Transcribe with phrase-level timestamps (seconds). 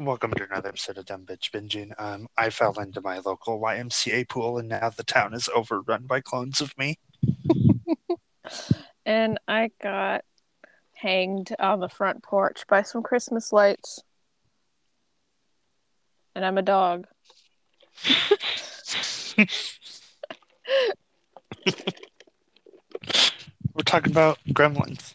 [0.00, 1.92] Welcome to another episode of Dumb Bitch Binging.
[1.96, 6.20] Um, I fell into my local YMCA pool, and now the town is overrun by
[6.20, 6.98] clones of me.
[9.06, 10.24] and I got
[10.92, 14.02] hanged on the front porch by some Christmas lights.
[16.34, 17.06] And I'm a dog.
[23.78, 25.14] We're talking about gremlins.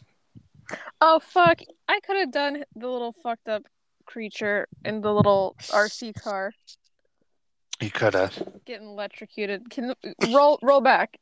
[1.01, 1.59] Oh fuck!
[1.89, 3.63] I could have done the little fucked up
[4.05, 6.53] creature in the little RC car
[7.81, 8.41] You could have.
[8.65, 9.69] getting electrocuted.
[9.69, 9.93] Can
[10.29, 11.17] roll roll back,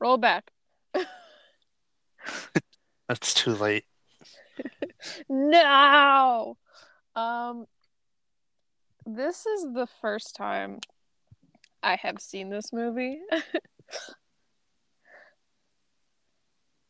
[0.00, 0.50] roll back.
[3.08, 3.84] That's too late.
[5.30, 6.58] No.
[7.14, 7.64] Um.
[9.06, 10.80] This is the first time
[11.82, 13.20] I have seen this movie.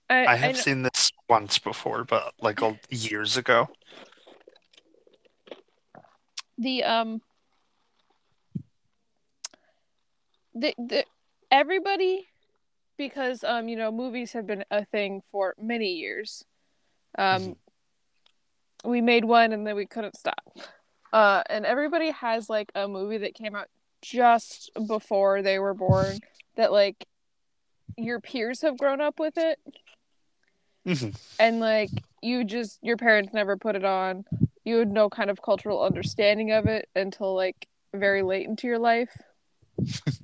[0.08, 3.68] I, I have kn- seen this once before, but like a- years ago.
[6.58, 7.20] the um
[10.54, 11.04] the the
[11.50, 12.26] everybody
[12.96, 16.44] because um you know movies have been a thing for many years
[17.18, 17.56] um Mhm.
[18.84, 20.56] we made one and then we couldn't stop
[21.12, 23.68] uh and everybody has like a movie that came out
[24.02, 26.20] just before they were born
[26.56, 27.06] that like
[27.96, 29.58] your peers have grown up with it
[30.86, 31.18] Mhm.
[31.38, 31.90] and like
[32.22, 34.24] you just your parents never put it on.
[34.64, 38.78] You had no kind of cultural understanding of it until like very late into your
[38.78, 39.10] life.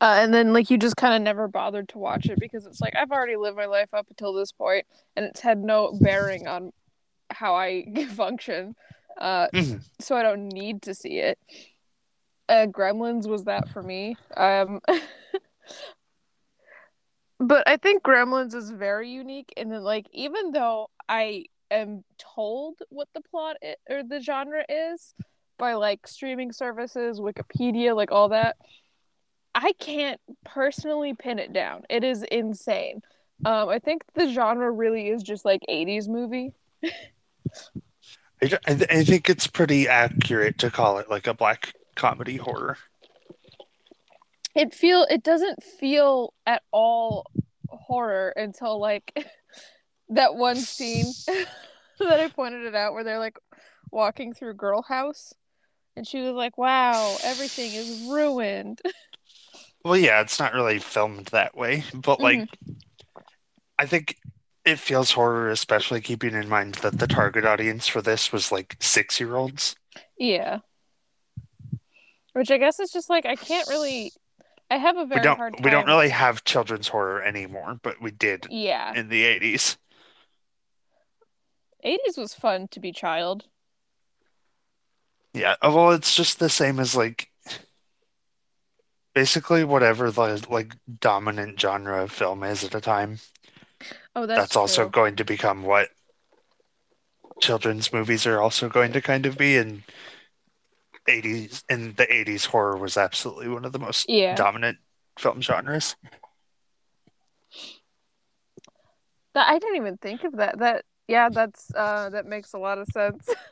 [0.00, 2.80] Uh, and then like you just kind of never bothered to watch it because it's
[2.80, 6.46] like i've already lived my life up until this point and it's had no bearing
[6.46, 6.70] on
[7.30, 8.76] how i function.
[9.20, 9.80] Uh, Mhm.
[10.00, 11.36] so i don't need to see it.
[12.48, 14.16] Uh, gremlins was that for me.
[14.36, 14.78] Um
[17.38, 22.78] but i think gremlins is very unique and then like even though i am told
[22.88, 23.56] what the plot
[23.90, 25.14] or the genre is
[25.58, 28.56] by like streaming services wikipedia like all that
[29.54, 31.82] i can't personally pin it down.
[31.90, 33.02] It is insane.
[33.44, 36.54] Um i think the genre really is just like 80s movie.
[38.42, 42.78] I, I think it's pretty accurate to call it like a black comedy horror.
[44.58, 47.24] It feel it doesn't feel at all
[47.68, 49.12] horror until like
[50.10, 51.06] that one scene
[52.00, 53.38] that I pointed it out where they're like
[53.90, 55.32] walking through girl house
[55.96, 58.80] and she was like wow everything is ruined.
[59.84, 62.72] Well, yeah, it's not really filmed that way, but like, mm-hmm.
[63.78, 64.16] I think
[64.64, 68.76] it feels horror, especially keeping in mind that the target audience for this was like
[68.80, 69.76] six year olds.
[70.18, 70.58] yeah.
[72.32, 74.12] Which I guess is just like I can't really
[74.70, 77.78] I have a very We don't hard time we don't really have children's horror anymore,
[77.82, 79.78] but we did yeah in the eighties.
[81.84, 83.44] 80s was fun to be child
[85.32, 87.30] Yeah, uh, well, it's just the same as like
[89.14, 93.18] basically whatever the like dominant genre of film is at a time.
[94.14, 95.88] oh that's, That's, also going to become what
[97.40, 99.56] children's movies are also going to kind of be.
[99.56, 99.82] And
[101.08, 104.78] 80s in the 80s, horror was absolutely one of the most yeah dominant
[105.18, 105.96] film genres.
[109.34, 110.58] That I didn't even think of that.
[110.58, 113.28] That yeah, that's uh that makes a lot of sense.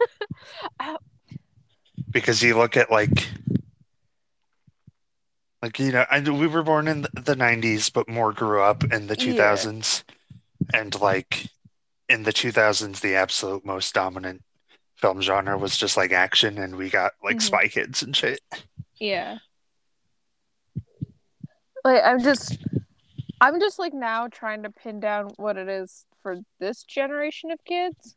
[2.10, 3.28] because you look at like
[5.62, 9.06] like you know I we were born in the 90s but more grew up in
[9.06, 9.16] the Yeah.
[9.16, 10.04] 2000s
[10.72, 11.48] and like
[12.08, 14.42] in the 2000s the absolute most dominant
[14.96, 17.42] film genre was just like action and we got like Mhm.
[17.42, 18.40] spy kids and shit
[18.98, 19.36] yeah.
[21.84, 22.58] Like I'm just
[23.40, 27.62] I'm just like now trying to pin down what it is for this generation of
[27.64, 28.16] kids.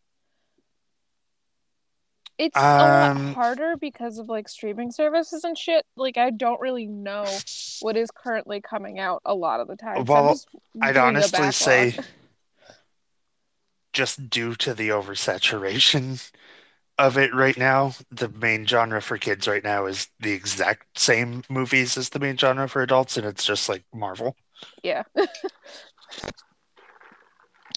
[2.37, 5.85] It's a lot Um, harder because of like streaming services and shit.
[5.97, 7.25] Like I don't really know
[7.81, 10.05] what is currently coming out a lot of the time.
[10.05, 10.47] 'cause I'm Well, just
[10.81, 11.93] I'd honestly say
[13.93, 16.31] just due to the oversaturation
[16.99, 21.43] of it right now, the main genre for kids right now is the exact same
[21.49, 24.35] movies as the main genre for adults, and it's just like Marvel.
[24.83, 25.03] yeah.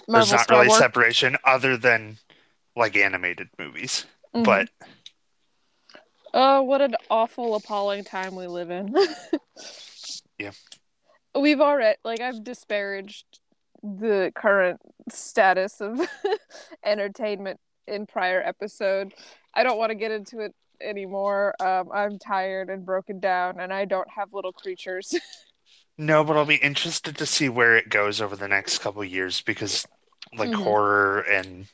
[0.07, 0.79] There's not Star really Wars.
[0.79, 2.17] separation other than
[2.75, 4.05] like animated movies.
[4.35, 4.43] Mhm.
[4.43, 4.69] But
[6.35, 8.93] Oh, what an awful, appalling time we live in.
[10.39, 10.51] Yeah.
[11.39, 13.39] We've already, like, I've disparaged
[13.83, 16.01] the current status of
[16.85, 19.13] entertainment in prior episode.
[19.53, 21.53] I don't want to get into it anymore.
[21.61, 25.13] Um, I'm tired and broken down, and I don't have little creatures.
[25.97, 29.41] no, but I'll be interested to see where it goes over the next couple years
[29.41, 29.85] because
[30.35, 30.55] like Mhm.
[30.55, 31.67] horror and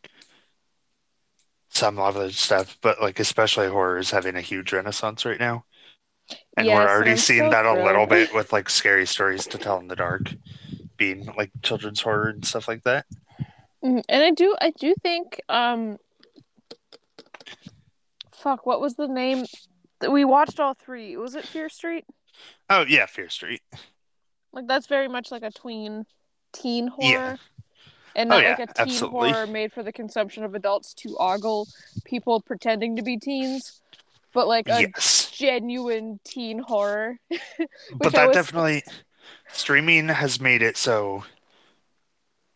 [1.70, 5.66] some other stuff, but like especially horror is having a huge renaissance right now.
[6.58, 9.48] And Yes, we're already I'm seeing so that a little bit with like scary stories
[9.50, 10.36] to tell in the dark
[10.98, 13.06] being like children's horror and stuff like that.
[13.84, 14.04] Mhm.
[14.10, 15.98] And I do I do think um
[18.34, 19.46] fuck, what was the name
[20.02, 21.18] that we watched all three.
[21.18, 22.06] Was it Fear Street?
[22.70, 23.62] Oh yeah, Fear Street.
[24.54, 26.06] Like that's very much like a tween
[26.54, 27.10] teen horror.
[27.10, 27.36] Yeah.
[28.16, 29.31] And Oh, not yeah, like a teen absolutely.
[29.31, 31.68] horror made for the consumption of adults to ogle
[32.06, 33.81] people pretending to be teens,
[34.34, 35.30] but like a yes.
[35.31, 37.18] genuine teen horror.
[37.96, 38.84] But that was- definitely
[39.52, 41.24] streaming has made it so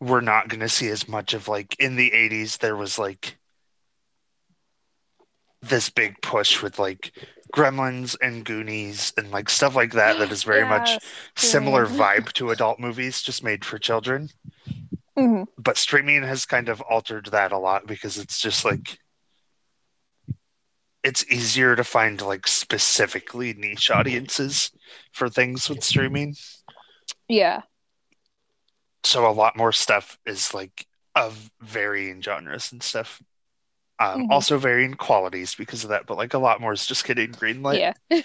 [0.04, 3.38] we're not going to see as much of like in the 80s there was like
[5.62, 7.12] this big push with like
[7.54, 12.32] gremlins and goonies and like stuff like that that is very much Yes, similar vibe
[12.32, 14.28] to adult movies just made for children
[15.16, 15.46] Mhm.
[15.58, 18.98] but streaming has kind of altered that a lot because it's just like
[21.02, 24.70] it's easier to find like specifically niche audiences
[25.12, 26.34] for things with streaming
[27.28, 27.62] Yeah.
[29.04, 33.22] So a lot more stuff is like of varying genres and stuff
[34.00, 34.32] um, Mhm.
[34.32, 37.62] also varying qualities because of that but like a lot more is just getting green
[37.62, 37.78] light.
[37.80, 37.92] yeah.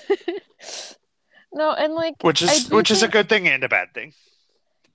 [1.54, 4.14] no, and like which is which is a good thing and a bad thing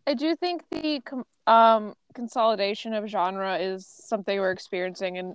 [0.07, 5.35] I do think the com- um consolidation of genre is something we're experiencing in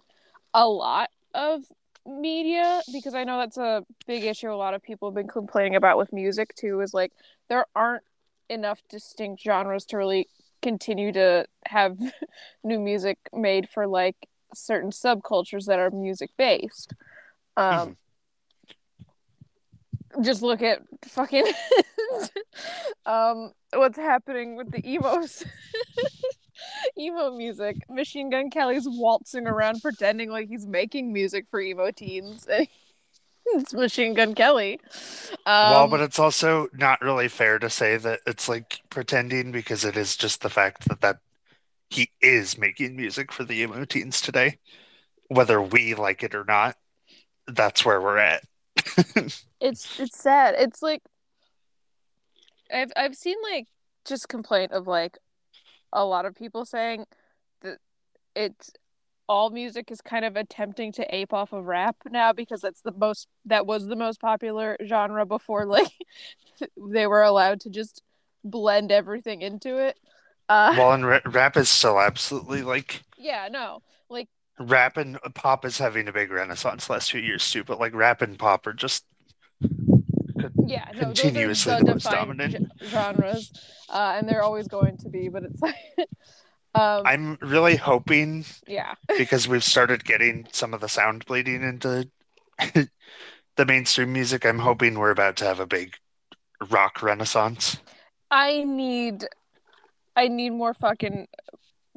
[0.53, 1.63] a lot of
[2.05, 5.75] media because I know that's a big issue a lot of people have been complaining
[5.75, 7.11] about with music too is like
[7.49, 8.03] there aren't
[8.49, 10.27] enough distinct genres to really
[10.61, 11.97] continue to have
[12.63, 14.15] new music made for like
[14.53, 16.93] certain subcultures that are music based.
[17.57, 17.97] Um
[20.23, 21.45] just look at fucking
[23.05, 25.43] um what's happening with the emos
[26.97, 27.77] emo music.
[27.89, 32.47] Machine gun kelly's waltzing around pretending like he's making music for emo teens
[33.47, 34.79] it's machine gun kelly.
[35.45, 39.85] Um, well but it's also not really fair to say that it's like pretending because
[39.85, 41.19] it is just the fact that that
[41.89, 44.59] he is making music for the emo teens today.
[45.27, 46.75] Whether we like it or not
[47.47, 48.43] that's where we're at.
[49.61, 50.55] It's it's sad.
[50.57, 51.01] It's like
[52.71, 53.67] i've i've seen like
[54.05, 55.17] just complaint of like
[55.91, 57.05] a lot of people saying
[57.61, 57.79] that
[58.35, 58.71] it's
[59.29, 62.91] all music is kind of attempting to ape off of rap now because that's the
[62.91, 65.91] most that was the most popular genre before like
[66.89, 68.01] they were allowed to just
[68.43, 69.97] blend everything into it
[70.49, 74.27] uh well and ra- rap is still absolutely like yeah no like
[74.59, 77.93] rap and pop is having a big renaissance the last few years too but like
[77.93, 79.05] rap and pop are just
[80.65, 82.55] yeah no Continuously the the most dominant.
[82.55, 83.51] ge- genres
[83.89, 85.75] uh and they're always going to be but it's like
[86.75, 92.09] um i'm really hoping yeah because we've started getting some of the sound bleeding into
[93.55, 95.95] the mainstream music i'm hoping we're about to have a big
[96.69, 97.77] rock renaissance
[98.31, 99.25] I need
[100.15, 101.27] I need more fucking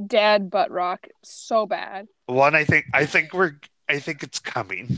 [0.06, 2.06] dad butt rock so bad.
[2.26, 3.52] one i think i think we're
[3.90, 4.96] i think it's coming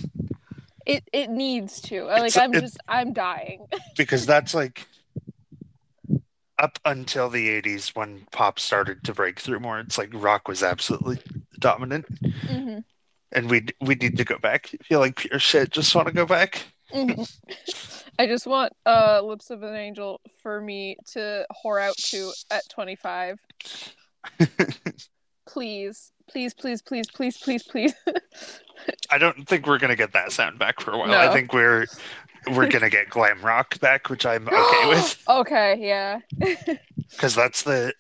[0.87, 2.05] It it needs to.
[2.05, 3.67] Like It's- I'm it- just I'm dying.
[3.97, 4.87] because that's like
[6.59, 10.63] up until the 80s when pop started to break through more it's like rock was
[10.63, 11.19] absolutely
[11.59, 12.07] dominant
[12.47, 12.79] hmm
[13.33, 16.15] and we we need to go back I feel like pure shit just want to
[16.15, 16.63] go back
[16.93, 17.23] hmm
[18.19, 22.63] I just want uh Lips of an Angel for me to whore out to at
[22.71, 23.41] 25.
[25.47, 26.13] Please.
[26.27, 27.93] Please, please, please, please, please, please.
[29.11, 31.09] I don't think we're gonna get that sound back for a while.
[31.09, 31.19] No.
[31.19, 31.87] I think we're
[32.53, 36.21] we're gonna get glam rock back, which I'm okay with okay, yeah.
[37.11, 37.93] because that's the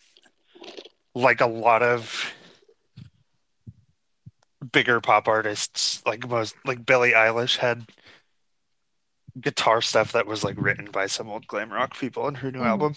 [1.14, 2.32] like a lot of
[4.72, 7.86] bigger pop artists, like most like Billie Eilish had
[9.40, 12.60] guitar stuff that was like written by some old glam rock people in her new
[12.60, 12.66] Mhm.
[12.66, 12.94] album,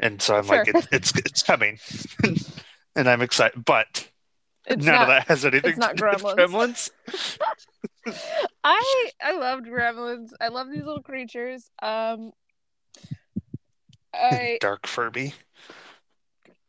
[0.00, 1.78] and so I'm like, it, it's it's coming,
[2.96, 4.08] and I'm excited, but.
[4.68, 6.90] It's None not, of that has anything it's not to do with Gremlins.
[8.64, 10.30] I I loved gremlins.
[10.40, 11.70] I love these little creatures.
[11.82, 12.32] Um
[14.14, 15.34] I Dark Furby.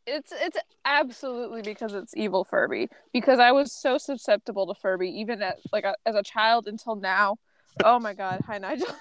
[0.06, 5.42] it's it's absolutely because it's evil Furby because I was so susceptible to Furby even
[5.42, 7.36] at like a, as a child until now.
[7.84, 8.88] Oh my god, hi Nigel.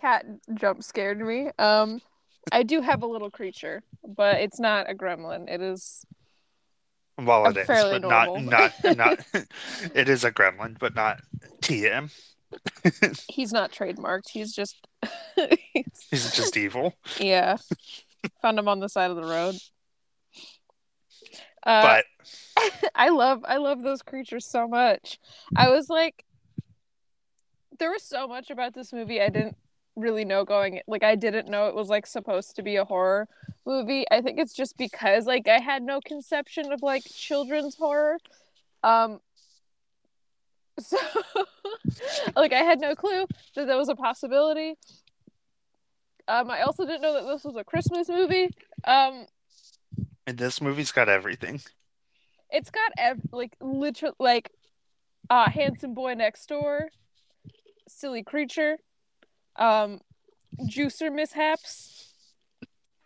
[0.00, 1.50] Cat jump scared me.
[1.58, 2.00] Um
[2.52, 5.48] I do have a little creature, but it's not a gremlin.
[5.48, 6.04] It is
[7.16, 8.40] Well, it is, but not normal.
[8.40, 9.20] not not.
[9.94, 11.20] it is a gremlin, but not
[11.60, 12.10] TM.
[13.28, 14.28] he's not trademarked.
[14.30, 14.76] He's just
[16.10, 16.94] He's just evil.
[17.18, 17.56] yeah.
[18.42, 19.54] Found him on the side of the road.
[21.64, 22.00] Uh,
[22.56, 25.18] but I love I love those creatures so much.
[25.56, 26.24] I was like
[27.78, 29.56] there was so much about this movie I didn't
[29.96, 33.28] really know going like I didn't know it was like supposed to be a horror
[33.66, 34.04] movie.
[34.10, 38.18] I think it's just because like I had no conception of like children's horror.
[38.82, 39.20] Um
[40.80, 40.98] so
[42.34, 44.74] like I had no clue that that was a possibility.
[46.26, 48.48] Um I also didn't know that this was a Christmas movie.
[48.84, 49.26] Um
[50.26, 51.60] and this movie's got everything.
[52.50, 54.50] it's got ev- like literal like
[55.30, 56.88] uh handsome boy next door
[57.88, 58.78] silly creature
[59.56, 60.00] um
[60.62, 62.12] juicer mishaps.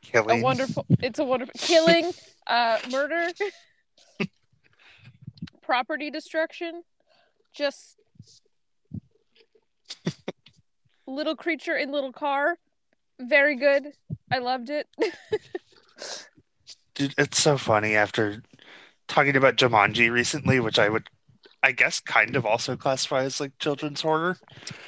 [0.03, 0.41] Killing.
[0.41, 2.13] a wonderful it's a wonderful killing
[2.47, 3.29] uh murder
[5.63, 6.83] property destruction
[7.53, 7.99] just
[11.07, 12.59] little creature in little car.
[13.21, 13.93] Very good.
[14.31, 14.87] I loved it.
[16.95, 18.43] Dude, it's so funny after
[19.09, 21.09] talking about Jumanji recently, which I would,
[21.63, 24.37] I guess, kind of also classify as like children's horror.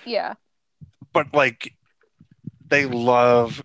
[0.05, 0.35] yeah
[1.13, 1.75] But like,
[2.69, 3.63] they love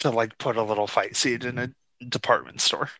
[0.00, 1.70] to like put a little fight scene in a
[2.08, 2.90] department store.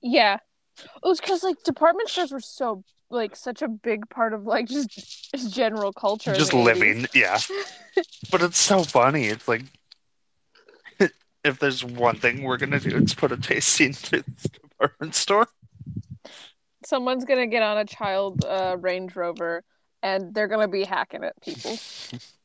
[0.00, 0.38] yeah
[0.84, 4.66] it was because like department stores were so like such a big part of like
[4.66, 4.90] just,
[5.32, 6.64] just general culture Just the 80s.
[6.64, 7.38] living, yeah.
[8.30, 9.26] but it's so funny.
[9.26, 9.62] It's like,
[11.44, 15.48] if there's one thing we're gonna do, it's put a scene through this department store.
[16.84, 19.64] someone's gonna get on a child uh, Range Rover
[20.02, 21.78] and they're gonna be hacking at people.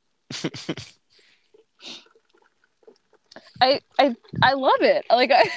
[3.62, 5.06] I I I love it.
[5.10, 5.50] Like I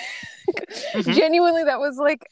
[0.95, 1.15] Mhm.
[1.15, 2.27] genuinely that was like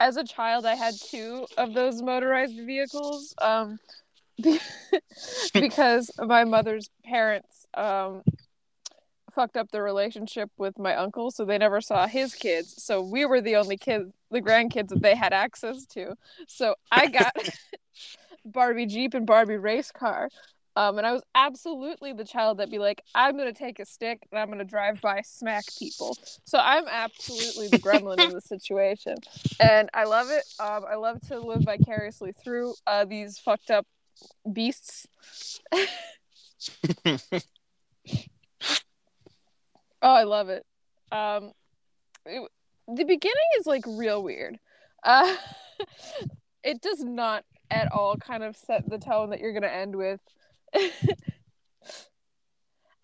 [0.00, 3.78] as a child I had two of those motorized vehicles um
[5.52, 8.22] because my mother's parents um
[9.34, 13.24] fucked up the relationship with my uncle so they never saw his kids so we
[13.24, 16.14] were the only kids the grandkids that they had access to
[16.46, 17.32] so i got
[18.44, 20.28] barbie jeep and barbie race car
[20.76, 24.20] um, and i was absolutely the child that'd be like i'm gonna take a stick
[24.30, 29.16] and i'm gonna drive by smack people so i'm absolutely the gremlin in the situation
[29.60, 33.86] and i love it um, i love to live vicariously through uh, these fucked up
[34.52, 35.06] beasts
[40.04, 40.64] Oh, I love it.
[41.12, 41.52] Um,
[42.26, 42.50] it-
[42.88, 44.58] the beginning is like real weird.
[45.04, 45.36] Uh,
[46.64, 50.20] it does not at all kind of set the tone that you're gonna end with.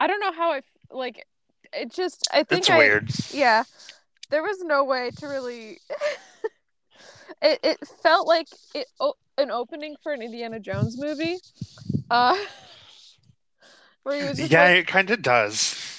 [0.01, 0.61] I don't know how I
[0.91, 1.27] like.
[1.73, 2.29] It just.
[2.33, 2.79] I think It's I.
[2.79, 3.11] weird.
[3.31, 3.65] Yeah,
[4.31, 5.79] there was no way to really.
[7.43, 11.37] it it felt like it o- an opening for an Indiana Jones movie.
[12.11, 12.37] Uh,
[14.03, 15.99] where he was just Yeah, like, it kind of does.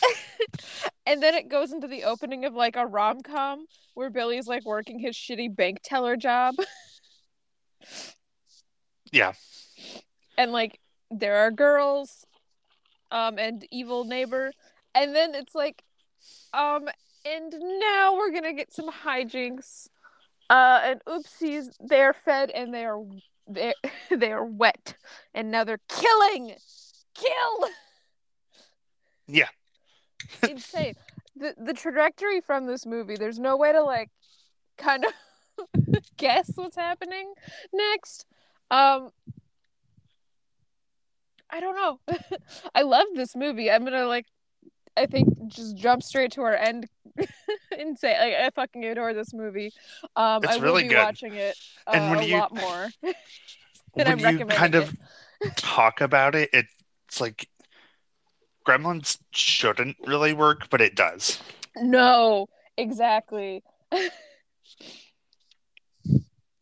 [1.06, 4.66] and then it goes into the opening of like a rom com where Billy's like
[4.66, 6.56] working his shitty bank teller job.
[9.12, 9.34] Yeah.
[10.38, 10.80] And like
[11.12, 12.26] there are girls,
[13.12, 14.52] um, and evil neighbor.
[14.96, 15.84] And then it's like,
[16.54, 16.90] um,
[17.26, 19.88] and now we're gonna get some hijinks.
[20.50, 23.04] Uh, and oopsies, they're fed and they are
[23.48, 23.74] they
[24.10, 24.96] they are wet,
[25.34, 26.56] and now they're killing,
[27.14, 27.70] kill.
[29.28, 29.48] Yeah.
[30.50, 30.96] insane.
[31.36, 34.10] The the trajectory from this movie, there's no way to like
[34.78, 35.14] kind of
[36.18, 37.34] guess what's happening
[37.74, 38.26] next.
[38.72, 39.12] Um
[41.52, 42.00] I don't know.
[42.76, 43.70] I love this movie.
[43.72, 44.26] I'm gonna like
[44.98, 46.88] I think just jump straight to our end
[47.78, 49.72] and say like I fucking adore this movie.
[50.16, 50.98] Um It's I will really be good.
[50.98, 52.90] watching it uh, And when a you- lot more.
[53.04, 53.14] and
[53.96, 54.94] when I'm you kind of
[55.56, 57.48] talk about it, it's like
[58.68, 61.40] Gremlins shouldn't really work, but it does.
[61.78, 63.64] No, exactly.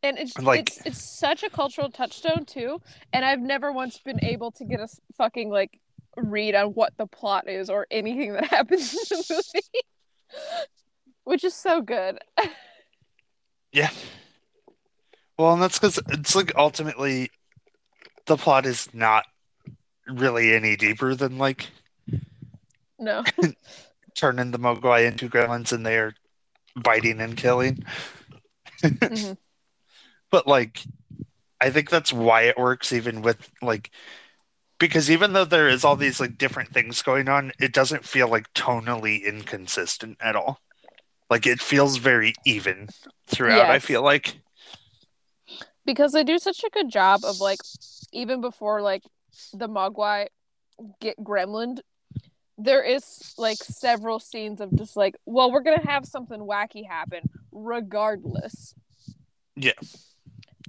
[0.07, 2.81] And it's Like- it's it's such a cultural touchstone too,
[3.13, 4.87] and I've never once been able to get a
[5.17, 5.79] fucking like
[6.15, 9.83] read on what the plot is or anything that happens in the movie,
[11.25, 12.17] which is so good.
[13.71, 13.89] Yeah.
[15.37, 17.29] Well, and that's because it's like ultimately
[18.25, 19.25] the plot is not
[20.07, 21.67] really any deeper than like
[22.97, 23.23] No,
[24.15, 26.15] turning the Mogwai into gremlins and they're
[26.75, 27.83] biting and killing.
[28.81, 29.37] Mhm.
[30.31, 30.83] But like,
[31.59, 33.91] I think that's why it works, even with like,
[34.79, 38.27] because even though there is all these like different things going on, it doesn't feel
[38.27, 40.59] like tonally inconsistent at all.
[41.29, 42.89] Like it feels very even
[43.27, 43.69] throughout.
[43.69, 44.39] I feel like.
[45.85, 47.59] because they do such a good job of like
[48.11, 49.03] even before like
[49.53, 50.27] the Mogwai
[50.99, 51.79] get gremlined
[52.57, 57.21] there is like several scenes of just like well we're gonna have something wacky happen
[57.51, 58.75] regardless.
[59.55, 59.73] Yeah.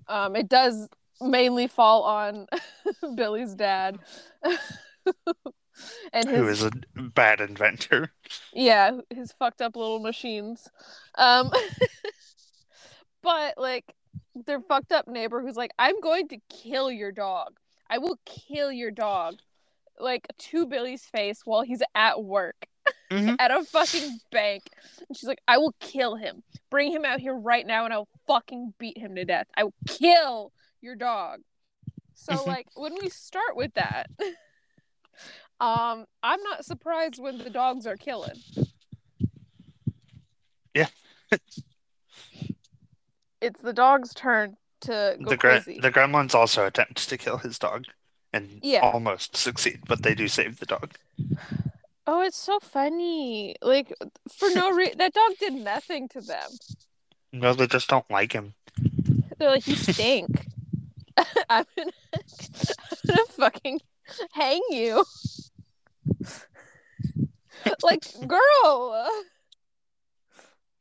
[0.09, 0.88] Um, it does
[1.21, 2.47] mainly fall on
[3.15, 3.99] Billy's dad.
[6.12, 6.71] and his Who is a
[7.15, 8.12] bad inventor.
[8.53, 10.69] yeah, his fucked up little machines.
[11.17, 11.50] Um
[13.23, 13.85] but like
[14.47, 17.59] their fucked up neighbor who's like, I'm going to kill your dog.
[17.91, 19.37] I will kill your dog.
[19.99, 22.67] Like to Billy's face while he's at work
[23.11, 23.37] Mhm.
[23.38, 24.64] at a fucking bank.
[25.09, 26.42] And she's like, I will kill him.
[26.71, 29.47] Bring him out here right now and I'll fucking beat him to death.
[29.57, 31.40] I will kill your dog.
[32.14, 32.47] So Mhm.
[32.47, 34.11] like when we start with that,
[35.61, 38.40] um, I'm not surprised when the dogs are killing.
[40.75, 40.88] Yeah.
[43.40, 45.80] it's the dog's turn to go The, crazy.
[45.80, 47.87] the gremlins also attempt to kill his dog
[48.33, 48.80] and Yeah.
[48.80, 50.95] almost succeed, but they do save the dog.
[52.11, 53.55] Oh, it's so funny.
[53.61, 53.93] Like
[54.35, 56.49] for no reason, that dog did nothing to them.
[57.35, 58.55] No, they just don't like him.
[59.37, 60.47] They're like, you stink.
[61.50, 63.81] I'm gonna, I'm gonna fucking
[64.33, 65.05] hang you.
[67.83, 69.11] like, girl.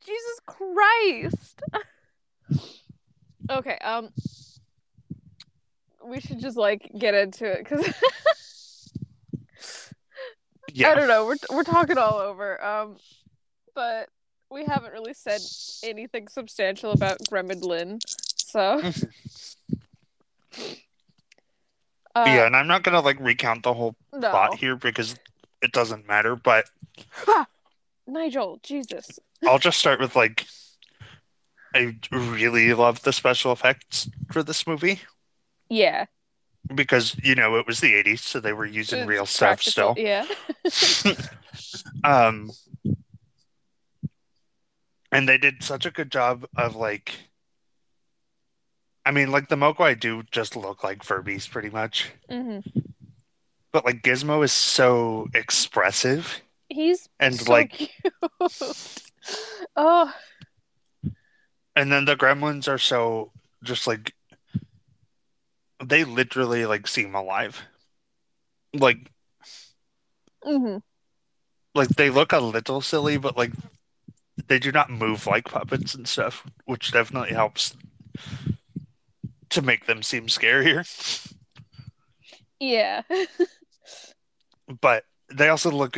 [0.06, 1.62] Jesus Christ.
[3.52, 4.12] okay, um,
[6.06, 7.86] we should just like get into it because
[10.78, 10.92] Yeah.
[10.92, 11.26] I don't know.
[11.26, 12.64] We're we're talking all over.
[12.64, 12.98] Um,
[13.74, 14.10] but
[14.52, 15.42] we haven't really said
[15.84, 18.00] anything substantial about Gremlin,
[18.38, 18.82] so.
[22.16, 24.32] Uh, yeah, and I'm not gonna like recount the whole no.
[24.32, 25.16] plot here because
[25.62, 26.66] it doesn't matter, but
[28.08, 29.20] Nigel, Jesus.
[29.48, 30.48] I'll just start with like
[31.76, 35.00] I really love the special effects for this movie
[35.70, 36.06] Yeah.
[36.76, 39.96] Because you know it was the 80s, so they were using It's real stuff still.
[39.98, 40.26] Yeah.
[42.04, 42.52] um
[45.12, 47.16] and they did such a good job of like
[49.06, 52.12] I mean like the Mogwai do just look like Furbies pretty much.
[52.30, 52.60] hmm
[53.72, 57.92] But like Gizmo is so expressive He's and so like cute.
[59.76, 60.14] oh,
[61.76, 63.32] and then the gremlins are so
[63.64, 64.14] just like
[65.84, 67.64] they literally like seem alive.
[68.74, 69.12] Like
[70.44, 70.78] hmm
[71.76, 73.52] like they look a little silly, but like
[74.48, 77.76] they do not move like puppets and stuff, which definitely helps
[79.50, 80.86] to make them seem scarier.
[82.60, 83.02] yeah.
[84.82, 85.98] But they also look.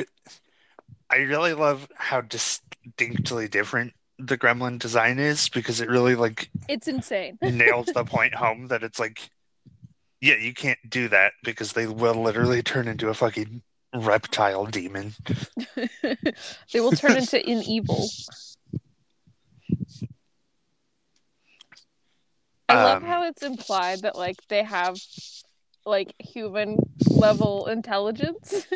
[1.09, 6.87] I really love how distinctly different the gremlin design is because it really like it's
[6.87, 7.39] insane.
[7.41, 9.29] nails the point home that it's like,
[10.21, 13.61] yeah, you can't do that because they will literally turn into a fucking
[13.95, 15.13] reptile demon.
[16.73, 18.09] they will turn into an evil.
[22.67, 24.95] I love Um, how it's implied that like they have
[25.85, 26.77] like human
[27.09, 28.67] level intelligence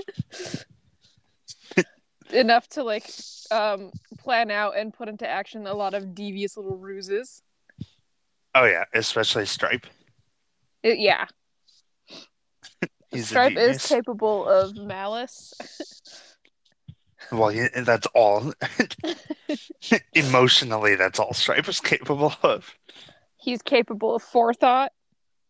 [2.34, 3.08] enough to like
[3.52, 7.44] um plan out and put into action a lot of devious little ruses.
[8.56, 9.86] Oh yeah, especially Stripe.
[10.84, 11.26] It- yeah,
[13.16, 15.54] Stripe is capable of malice.
[17.32, 18.54] Well, yeah, that's all.
[20.14, 22.76] Emotionally, that's all Stripe is capable of.
[23.38, 24.92] He's capable of forethought,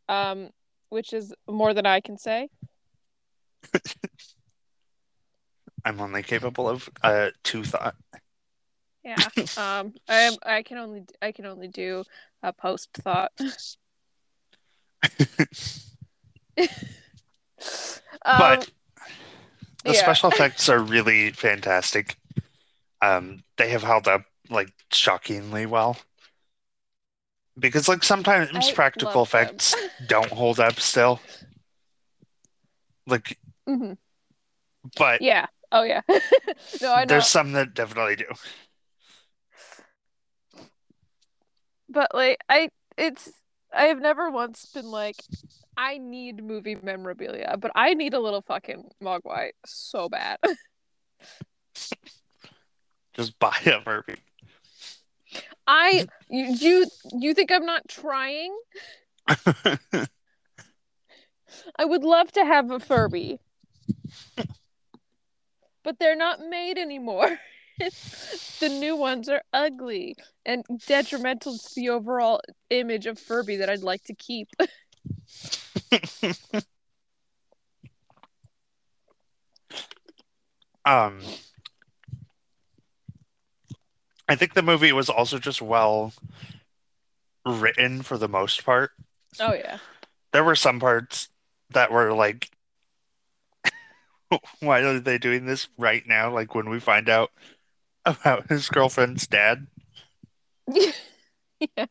[0.08, 0.50] um,
[0.90, 2.50] which is more than I can say.
[5.86, 7.96] I'm only capable of uh, two thought.
[9.04, 9.28] Yeah.
[9.58, 10.36] um, I.
[10.46, 11.04] I can only.
[11.22, 12.04] I can only do
[12.42, 13.32] a post thought.
[18.26, 18.72] Um, but
[19.84, 20.04] the yeah.
[20.04, 22.16] special effects are really fantastic.
[23.02, 25.98] Um, they have held up like shockingly well.
[27.60, 29.76] Because like sometimes I practical effects
[30.08, 31.20] don't hold up still.
[33.06, 33.38] Like,
[33.68, 33.98] Mhm.
[34.98, 35.48] but Yeah.
[35.72, 36.02] Oh yeah.
[36.82, 37.08] no, I know.
[37.08, 38.26] there's some that definitely do.
[41.90, 43.32] But like, I it's.
[43.74, 45.16] I have never once been like,
[45.76, 50.38] I need movie memorabilia, but I need a little fucking Mogwai so bad.
[53.14, 54.16] Just buy a Furby.
[55.68, 56.86] I you you
[57.20, 58.56] you think I'm not trying?
[59.28, 59.78] I
[61.86, 63.40] would love to have a Furby.
[65.84, 67.40] but they're not made anymore.
[68.60, 73.84] the new ones are ugly and detrimental to the overall image of Furby that I'd
[73.84, 74.50] like to keep.
[80.86, 81.20] um
[84.28, 86.14] I think the movie was also just well
[87.46, 88.92] written for the most part.
[89.40, 89.80] Oh yeah.
[90.32, 91.30] There were some parts
[91.72, 92.50] that were like,
[94.60, 96.32] why are they doing this right now?
[96.32, 97.32] Like when we find out
[98.06, 99.68] about his girlfriend's dad
[100.68, 101.86] yeah.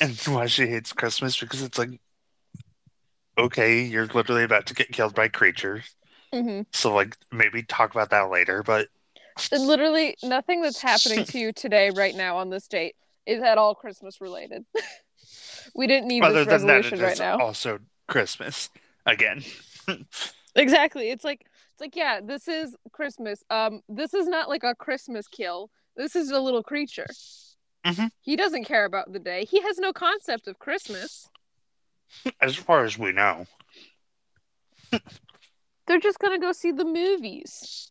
[0.00, 2.00] and why she hates Christmas because it's like,
[3.38, 5.84] okay, you're literally about to get killed by creatures.
[6.32, 8.88] hmm So like maybe talk about that later, but
[9.52, 12.94] literally nothing that's happening to you today, right now, on this date,
[13.26, 14.64] is at all Christmas related.
[15.74, 17.38] we didn't need other this than that, right now.
[17.38, 17.78] also
[18.08, 18.68] Christmas
[19.06, 19.42] again.
[20.54, 21.08] Exactly.
[21.08, 21.46] It's like
[21.82, 23.42] like yeah, this is Christmas.
[23.50, 25.68] Um, this is not like a Christmas kill.
[25.96, 27.08] This is a little creature.
[27.84, 28.12] Mhm.
[28.20, 29.44] He doesn't care about the day.
[29.44, 31.28] He has no concept of Christmas.
[32.40, 33.46] As far as we know,
[35.86, 37.90] They're just gonna go see the movies.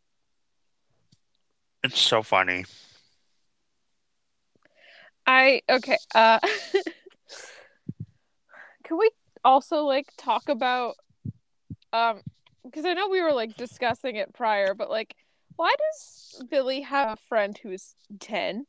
[1.84, 2.64] it's so funny.
[5.28, 5.98] I okay.
[6.16, 6.40] Uh,
[8.86, 9.12] can we
[9.44, 10.96] also like talk about
[11.92, 12.22] um
[12.64, 15.16] because I know we were like discussing it prior, but like
[15.56, 18.66] why does Billy have a friend who's ten?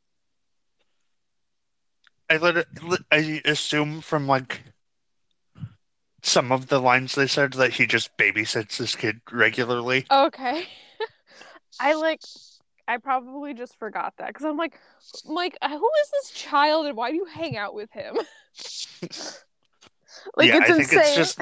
[2.28, 2.66] I let
[3.10, 4.62] I assume from like
[6.22, 10.06] some of the lines they said that he just babysits this kid regularly.
[10.10, 10.66] Okay.
[11.80, 12.20] I like
[12.88, 14.78] I probably just forgot that because I'm like,
[15.24, 18.16] like uh, who is this child and why do you hang out with him?
[20.36, 20.98] like yeah, it's I think insane.
[21.00, 21.38] it's just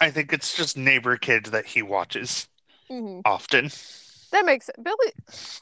[0.00, 2.48] I think it's just neighbor kid that he watches
[2.90, 3.22] Mhm.
[3.24, 3.70] often.
[4.32, 4.76] That makes it.
[4.82, 5.12] Billy.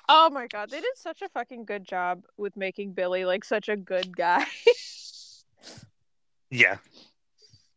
[0.08, 3.68] Oh my god, they did such a fucking good job with making Billy like such
[3.68, 4.46] a good guy.
[6.52, 6.78] Yeah.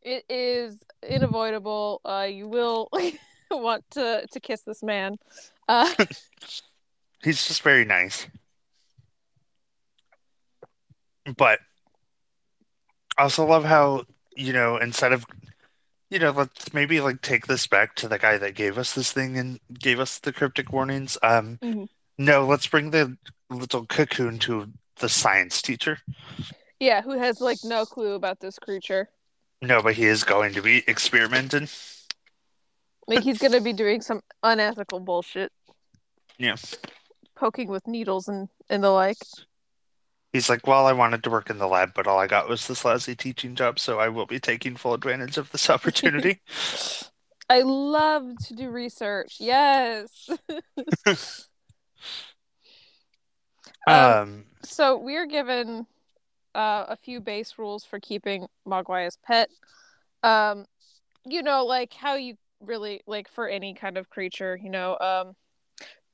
[0.01, 2.01] it is unavoidable.
[2.03, 2.89] Uh, you will
[3.51, 5.17] want to to kiss this man.
[5.67, 5.93] Uh,
[7.23, 8.27] He's just very nice.
[11.37, 11.59] But
[13.17, 15.25] I also love how, you know, instead of,
[16.13, 19.11] you know, let's maybe like take this back to the guy that gave us this
[19.11, 21.17] thing and gave us the cryptic warnings.
[21.23, 21.89] Um, Mhm.
[22.19, 23.17] no, let's bring the
[23.49, 25.97] little cocoon to the science teacher.
[26.79, 29.09] yeah, who has like no clue about this creature?
[29.61, 31.67] No, but he is going to be experimenting.
[33.07, 35.51] Like he's gonna be doing some unethical bullshit.
[36.37, 36.57] Yeah.
[37.35, 39.17] Poking with needles and and the like.
[40.33, 42.67] He's like, well, I wanted to work in the lab, but all I got was
[42.67, 46.41] this lousy teaching job, so I will be taking full advantage of this opportunity.
[47.49, 49.35] I love to do research.
[49.39, 50.29] Yes.
[53.87, 55.85] um, um, so we're given
[56.55, 59.49] uh, a few base rules for keeping Mogwai as pet.
[60.23, 60.65] Um,
[61.25, 64.57] you know, like how you really like for any kind of creature.
[64.61, 65.35] You know, um,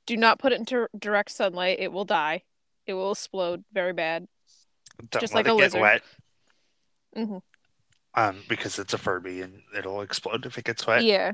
[0.04, 2.42] do not put it into direct sunlight; it will die.
[2.90, 4.26] It will explode very bad.
[5.10, 5.80] don't just like a get lizard.
[5.80, 6.02] wet.
[7.16, 7.42] Mhm.
[8.14, 11.04] Um, because it's a Furby and it'll explode if it gets wet.
[11.04, 11.32] Yeah,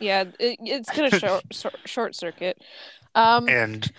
[0.00, 2.58] yeah, it, it's gonna short short, short circuit.
[3.14, 3.90] Um, And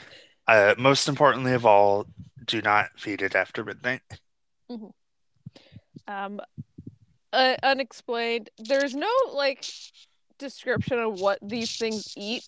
[0.47, 2.05] uh, most importantly of all,
[2.45, 4.01] do not feed it after midnight.
[6.07, 6.39] um
[7.31, 9.63] uh, unexplained there's no like
[10.39, 12.47] description of what these things eat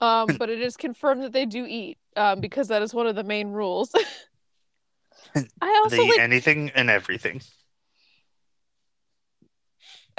[0.00, 3.14] um but it is confirmed that they do eat um because that is one of
[3.16, 3.92] the main rules
[5.60, 7.40] i also eat like anything and everything.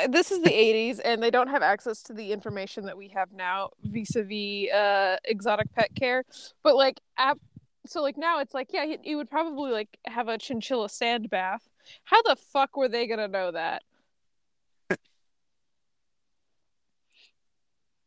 [0.10, 3.32] this is the 80s and they don't have access to the information that we have
[3.32, 6.24] now vis-a-vis uh exotic pet care
[6.64, 7.38] but like app
[7.86, 11.30] so like now it's like yeah you- you would probably like have a chinchilla sand
[11.30, 11.68] bath
[12.04, 13.84] how the fuck were they gonna know that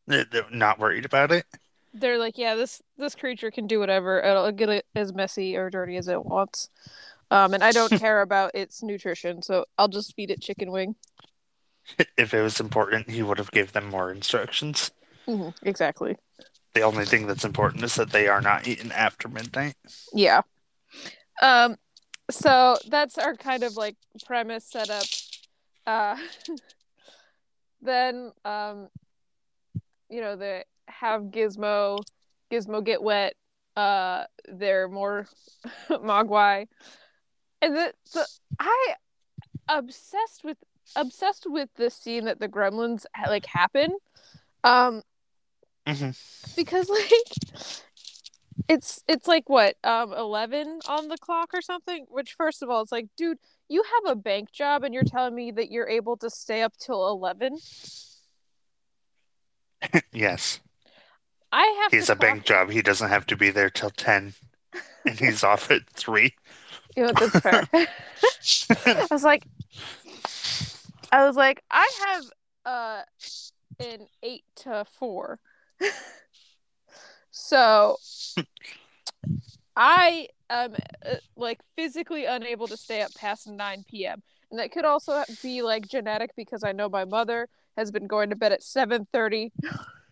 [0.05, 1.45] They're not worried about it.
[1.93, 4.19] They're like, yeah, this this creature can do whatever.
[4.19, 6.69] It'll get it as messy or dirty as it wants.
[7.31, 10.95] Um, and I don't care about its nutrition, so I'll just feed it chicken wing.
[12.17, 14.91] If it was important, he would have gave them more instructions.
[15.27, 16.15] hmm exactly.
[16.73, 19.75] The only thing that's important is that they are not eaten after midnight.
[20.13, 20.41] Yeah.
[21.41, 21.75] Um,
[22.31, 25.03] so that's our kind of like premise setup.
[25.85, 26.17] Uh,
[27.81, 28.87] then um,
[30.09, 31.99] you know, they have Gizmo,
[32.51, 33.35] Gizmo get wet.
[33.75, 35.27] Uh, they're more
[35.89, 36.67] Mogwai,
[37.61, 38.27] and the the
[38.59, 38.95] I
[39.67, 40.57] obsessed with
[40.95, 43.97] obsessed with the scene that the Gremlins like happen.
[44.63, 45.01] Um,
[45.87, 46.11] hmm
[46.55, 47.09] because like
[48.69, 52.81] it's it's like what um 11 on the clock or something which first of all
[52.81, 56.15] it's like dude you have a bank job and you're telling me that you're able
[56.15, 57.57] to stay up till 11
[60.11, 60.59] yes,
[61.53, 62.69] i have he's a bank job.
[62.69, 64.33] He doesn't have to be there till ten.
[65.05, 66.33] and he's off at three.
[66.97, 67.67] Know, that's fair.
[68.85, 69.45] I was like,
[71.11, 72.23] I was like, I have
[72.65, 73.01] uh
[73.79, 75.39] an eight to four,
[77.31, 77.97] so
[79.75, 84.21] I am uh, like physically unable to stay up past nine p.m.
[84.51, 88.29] And that could also be like genetic because I know my mother has been going
[88.29, 89.51] to bed at seven thirty,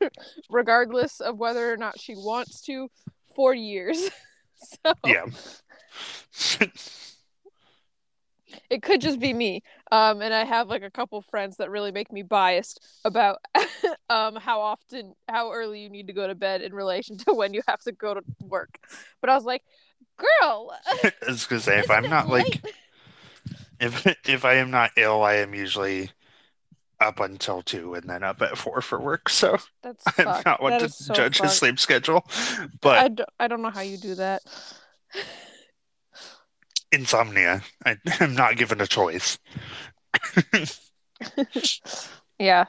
[0.49, 2.89] regardless of whether or not she wants to,
[3.35, 4.09] for years.
[4.85, 5.25] so Yeah.
[8.69, 11.91] it could just be me um and i have like a couple friends that really
[11.91, 13.37] make me biased about
[14.09, 17.53] um how often how early you need to go to bed in relation to when
[17.53, 18.77] you have to go to work
[19.21, 19.63] but i was like
[20.17, 22.61] girl I was gonna say if I'm not like
[23.81, 26.11] if if I am not ill, I am usually
[27.01, 29.29] up until two and then up at four for work.
[29.29, 30.45] So that's I'm fucked.
[30.45, 32.25] not one That to so judge his sleep schedule.
[32.81, 34.43] But d- I don't know how you do that
[36.91, 39.37] insomnia, I, I'm not given a choice.
[42.39, 42.65] yeah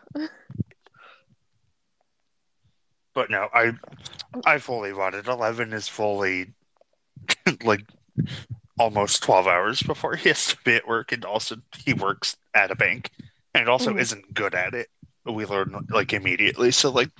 [3.14, 3.73] But no, I
[4.45, 5.27] I fully it.
[5.27, 6.55] Eleven is fully
[7.64, 7.85] like
[8.79, 12.71] almost twelve hours before he has to be at work, and also he works at
[12.71, 13.11] a bank,
[13.54, 14.00] and also Mhm.
[14.00, 14.88] isn't good at it.
[15.24, 16.70] We learn like immediately.
[16.72, 17.10] So like,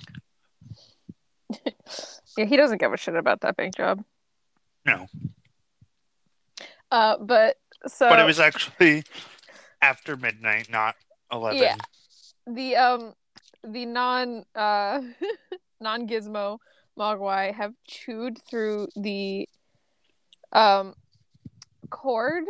[2.37, 4.03] yeah he doesn't give a shit about that bank job
[4.85, 5.07] no.
[6.91, 9.03] uh but so But it was actually
[9.81, 10.95] after midnight, not
[11.31, 11.61] eleven.
[11.61, 11.75] Yeah.
[12.47, 13.13] the um
[13.63, 15.01] the non uh
[15.81, 16.57] non gizmo
[16.97, 19.47] mogwai have chewed through the
[20.51, 20.95] um
[21.89, 22.45] cord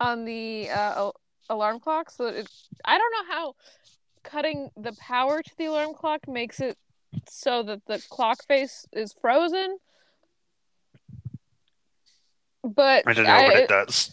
[0.00, 1.20] on the uh al-
[1.50, 2.48] alarm clock so that it
[2.84, 3.54] i don't know how
[4.22, 6.76] cutting the power to the alarm clock makes it
[7.28, 9.78] so that the clock face is frozen
[12.64, 14.10] but I don't know what it does.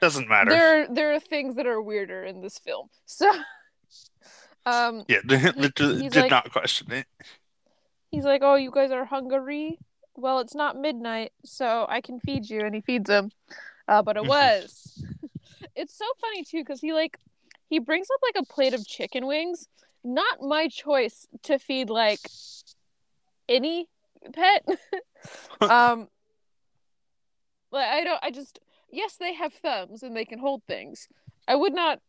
[0.00, 0.50] Doesn't matter.
[0.50, 3.28] there there are things that are weirder in this film so
[4.66, 5.68] um yeah, he-
[6.08, 7.06] did like- not question it.
[8.10, 9.78] he's like oh you guys are hungry
[10.14, 13.30] well it's not midnight so i can feed you and he feeds him
[13.88, 15.02] uh, but it was
[15.78, 17.16] it's so funny too because he like
[17.68, 19.68] he brings up like a plate of chicken wings
[20.04, 22.20] not my choice to feed like
[23.48, 23.88] any
[24.32, 24.66] pet
[25.60, 26.08] um
[27.70, 28.58] like i don't i just
[28.90, 31.08] yes they have thumbs and they can hold things
[31.46, 32.00] i would not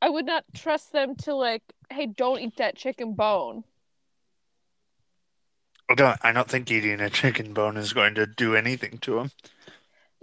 [0.00, 3.64] i would not trust them to like hey don't eat that chicken bone
[5.86, 6.18] I don't.
[6.22, 9.30] I don't think eating a chicken bone is going to do anything to him.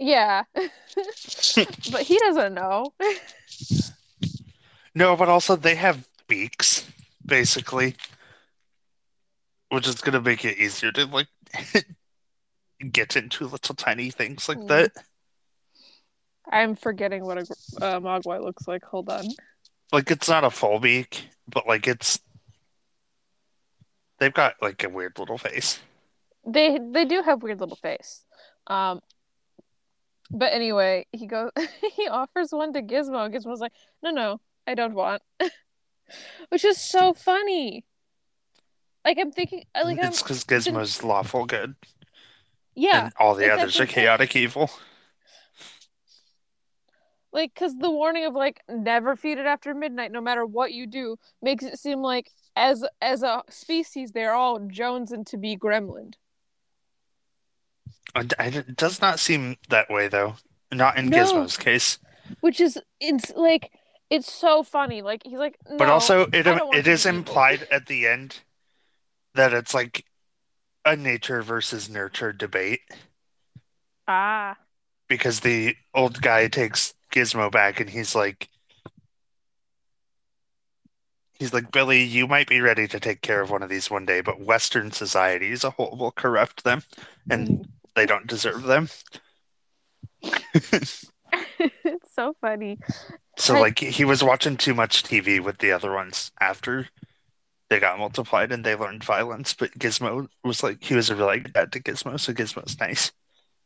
[0.02, 0.44] Yeah
[1.86, 2.92] but he doesn't know
[4.94, 6.86] No, but also they have beaks,
[7.24, 7.96] basically,
[9.70, 11.28] which is going to make it easier to like
[12.92, 14.66] get into little tiny things like Mm.
[14.66, 14.92] that.
[16.50, 17.46] i'm forgetting what a
[17.80, 19.36] uh, mogwai looks like hold on
[19.92, 22.18] Like it's not a full beak, but like it's
[24.18, 25.80] they've got like a weird little face.
[26.46, 28.24] they they do have weird little face
[28.68, 29.00] um
[30.32, 31.50] but anyway he goes
[31.96, 35.22] he offers one to gizmo gizmo's like no no i don't want.
[36.48, 37.84] Which is so funny.
[39.04, 41.74] Like i'm thinking like i'm it's because Gizmo's lawful good,
[42.74, 44.70] yeah and all the like, others are chaotic evil.
[47.32, 50.86] like because the warning of like never feed it after midnight no matter what you
[50.86, 55.56] do makes it seem like as as a species they're all Jones and to be
[55.56, 56.12] gremlin
[58.14, 60.36] It does not seem that way though.
[60.72, 61.16] Not in No.
[61.18, 61.98] Gizmo's case.
[62.40, 63.70] which is it's like
[64.10, 67.08] it's so funny like he's like But also, it I don't want it is be
[67.10, 68.40] evil." implied at the end
[69.34, 70.04] that it's like
[70.84, 72.80] a nature versus nurture debate
[74.08, 74.56] ah
[75.08, 78.48] because the old guy takes Gizmo back and he's like,
[81.38, 84.06] he's like, Billy, you might be ready to take care of one of these one
[84.06, 86.82] day, but Western society as a whole will corrupt them
[87.30, 87.64] and Mhm.
[87.94, 88.88] They don't deserve them.
[90.22, 91.10] it's
[92.14, 92.78] so funny
[93.36, 96.88] So I- like he was watching too much TV with the other ones after
[97.70, 101.72] they got multiplied and they learned violence, but Gizmo was like he was really bad
[101.72, 103.12] to Gizmo, so Gizmo's nice.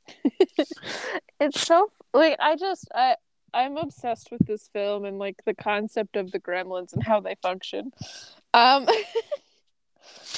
[1.41, 3.17] it's so like i just i
[3.53, 7.35] i'm obsessed with this film and like the concept of the gremlins and how they
[7.43, 7.91] function
[8.55, 8.87] um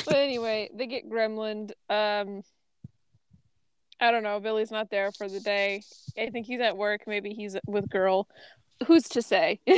[0.06, 2.42] but anyway they get gremlined um
[4.00, 5.84] i don't know billy's not there for the day
[6.18, 8.28] i think he's at work maybe he's with girl
[8.86, 9.60] who's to say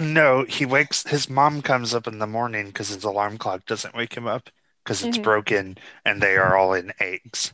[0.00, 3.94] No, he wakes his mom comes up in the morning because his alarm clock doesn't
[3.94, 4.50] wake him up
[4.82, 5.18] because it's Mhm.
[5.18, 7.52] broken and they are all in eggs.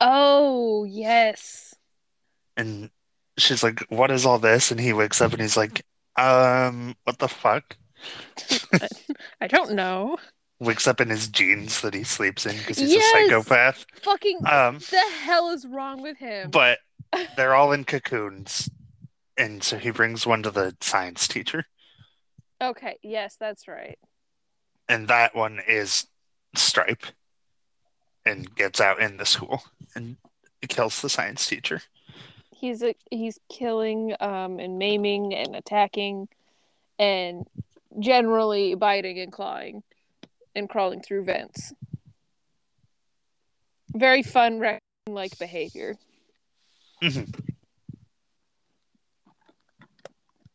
[0.00, 1.74] Oh, yes.
[2.56, 2.90] And
[3.38, 4.70] she's like, What is all this?
[4.70, 5.84] And he wakes up and he's like,
[6.16, 7.76] Um, what the fuck?
[9.40, 10.18] I don't know.
[10.58, 13.14] Wakes up in his jeans that he sleeps in because he's Yes!
[13.14, 13.84] a psychopath.
[14.02, 16.50] Fucking Um, the hell is wrong with him?
[16.50, 16.78] but
[17.36, 18.70] they're all in cocoons.
[19.36, 21.66] And so he brings one to the science teacher.
[22.60, 23.98] okay, yes, that's right.
[24.88, 26.06] And that one is
[26.54, 27.04] Stripe.
[28.24, 29.62] And gets out in the school
[29.94, 30.16] and
[30.68, 31.82] kills the science teacher.
[32.50, 36.28] He's a, he's killing um and maiming and attacking
[36.98, 37.46] and
[38.00, 39.82] generally biting and clawing
[40.56, 41.72] and crawling through vents.
[43.94, 44.60] Very fun
[45.08, 45.94] like behavior.
[47.02, 47.32] Mhm.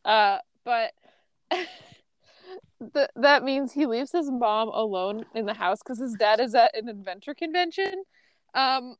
[0.04, 0.92] Uh, but
[1.52, 6.56] th- that means he leaves his mom alone in the house because his dad is
[6.56, 8.04] at an adventure convention,
[8.56, 8.96] um,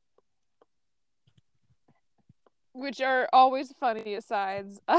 [2.72, 4.80] which are always funny asides.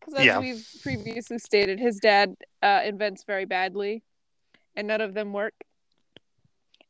[0.00, 0.38] Because as Yeah.
[0.38, 4.02] we've previously stated, his dad uh, invents very badly,
[4.76, 5.54] and none of them work.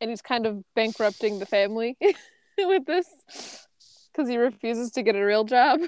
[0.01, 1.97] And he's kind of bankrupting the family
[2.59, 3.09] with this
[4.13, 5.81] because he refuses to get a real job.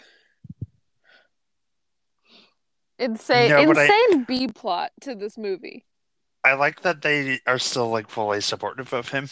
[2.99, 5.85] Insane, No, insane B plot to this movie.
[6.45, 9.29] I like that they are still like fully supportive of him.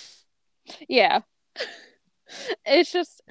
[0.88, 1.20] Yeah,
[2.66, 3.22] it's just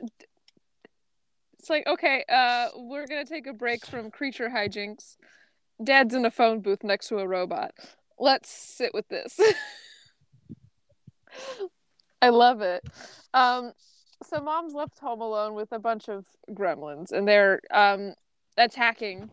[1.60, 5.18] it's like okay, uh, we're gonna take a break from creature hijinks.
[5.84, 7.74] Dad's in a phone booth next to a robot.
[8.20, 9.40] Let's sit with this.
[12.22, 12.84] I love it.
[13.34, 13.74] Um,
[14.24, 18.14] so mom's left home alone with a bunch of gremlins, and they're um
[18.58, 19.30] attacking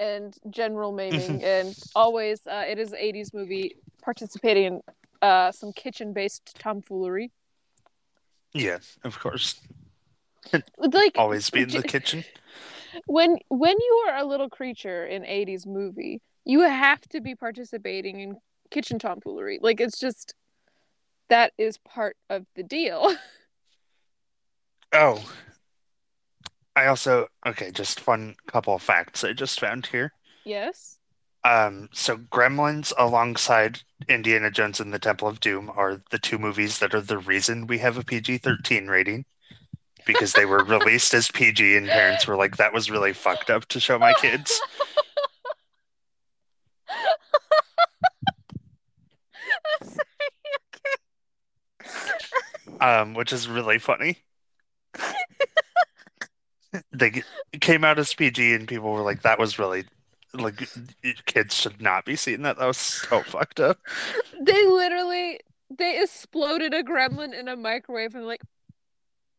[0.00, 4.80] and general maiming, and always uh, it is an '80s movie participating in
[5.22, 7.30] uh some kitchen-based tomfoolery.
[8.54, 9.60] Yeah, of course.
[10.78, 12.24] Like Always be in the kitchen.
[13.06, 18.18] when when you are a little creature in 80s movie you have to be participating
[18.18, 18.36] in
[18.70, 20.34] kitchen tomfoolery like it's just
[21.28, 23.14] that is part of the deal
[24.92, 25.22] Oh.
[26.74, 30.12] I also okay, just fun couple of facts I just found here.
[30.44, 30.98] yes
[31.44, 36.78] Um, so Gremlins alongside Indiana Jones and the Temple of Doom are the two movies
[36.78, 39.24] that are the reason we have a PG-13 rating
[40.06, 43.66] because they were released as PG and parents were like that was really fucked up
[43.66, 44.58] to show my kids.
[52.80, 54.18] Um, which is really funny.
[56.92, 57.22] They
[57.60, 59.84] came out as PG and people were like that was really
[60.34, 60.68] like
[61.24, 62.58] kids should not be seeing that.
[62.58, 63.78] That was so fucked up.
[64.40, 68.40] they literally they exploded a gremlin in a microwave and like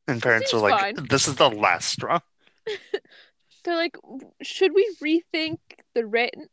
[0.07, 0.95] And parents were like, fine.
[0.95, 2.19] this is the last straw.
[3.63, 3.97] they're like
[4.41, 5.59] should we rethink
[5.93, 6.47] the written?"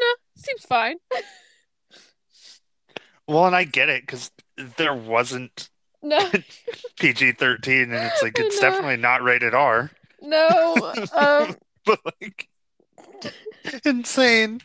[0.00, 0.96] no seems fine
[3.26, 5.68] Well, and I get it because there wasn't
[6.02, 6.30] no
[6.98, 8.58] PG 13, and it's like, it's know.
[8.58, 12.48] definitely not rated R, no um but like,
[13.84, 14.60] insane.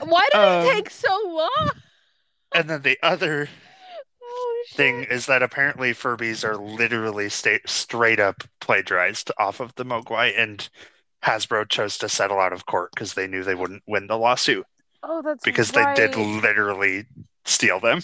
[0.00, 1.70] why did Um, it take so long
[2.54, 3.48] And then the other
[4.22, 9.84] oh thing is that apparently Furbies are literally sta- straight up plagiarized off of the
[9.84, 10.68] Mogwai, and
[11.24, 14.66] Hasbro chose to settle out of court because they knew they wouldn't win the lawsuit
[15.02, 15.72] Oh, that's because right.
[15.72, 17.06] they did literally
[17.44, 18.00] steal them.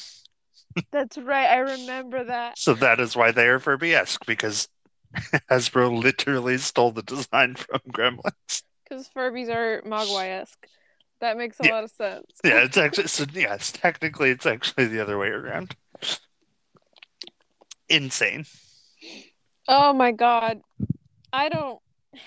[0.93, 1.47] That's right.
[1.47, 2.59] I remember that.
[2.59, 4.69] So that is why they are Furby-esque because
[5.51, 8.63] Hasbro literally stole the design from Gremlins.
[8.89, 10.67] Because Furbies are Mogwai-esque.
[11.21, 11.71] That makes a Yeah.
[11.71, 12.41] lot of sense.
[12.45, 15.75] Yeah, it's actually so it's technically it's actually the other way around.
[17.89, 18.45] Insane.
[19.69, 20.61] Oh my god.
[21.33, 21.81] I don't.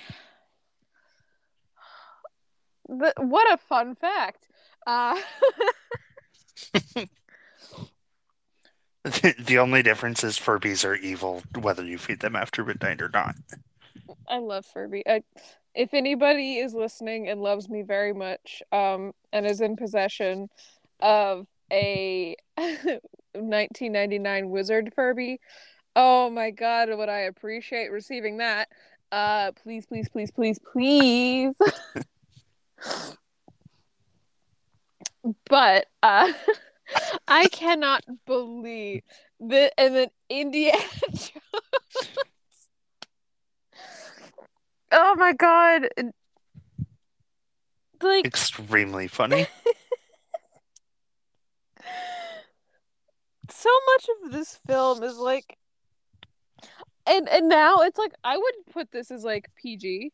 [2.88, 4.48] The, what a fun fact.
[4.88, 5.16] Uh,
[9.40, 13.36] The, only difference is Furbies are evil whether you feed them after midnight or not.
[14.28, 15.04] I love Furby.
[15.08, 15.24] I,
[15.74, 20.50] if anybody is listening and loves me very much, um, and is in possession
[21.00, 25.40] of a 1999 Wizard Furby,
[25.96, 28.70] oh my god, would I appreciate receiving that?
[29.12, 31.56] Uh, please, please, please, please, please.
[35.50, 36.32] but uh,
[37.28, 39.04] I cannot believe
[39.40, 40.78] that, and then Indiana
[41.10, 41.32] Jones.
[44.92, 45.88] Oh my god.
[48.02, 49.46] Like Extremely funny.
[53.50, 55.58] so much of this film is like
[57.06, 60.12] and and now it's like I wouldn't put this as like PG.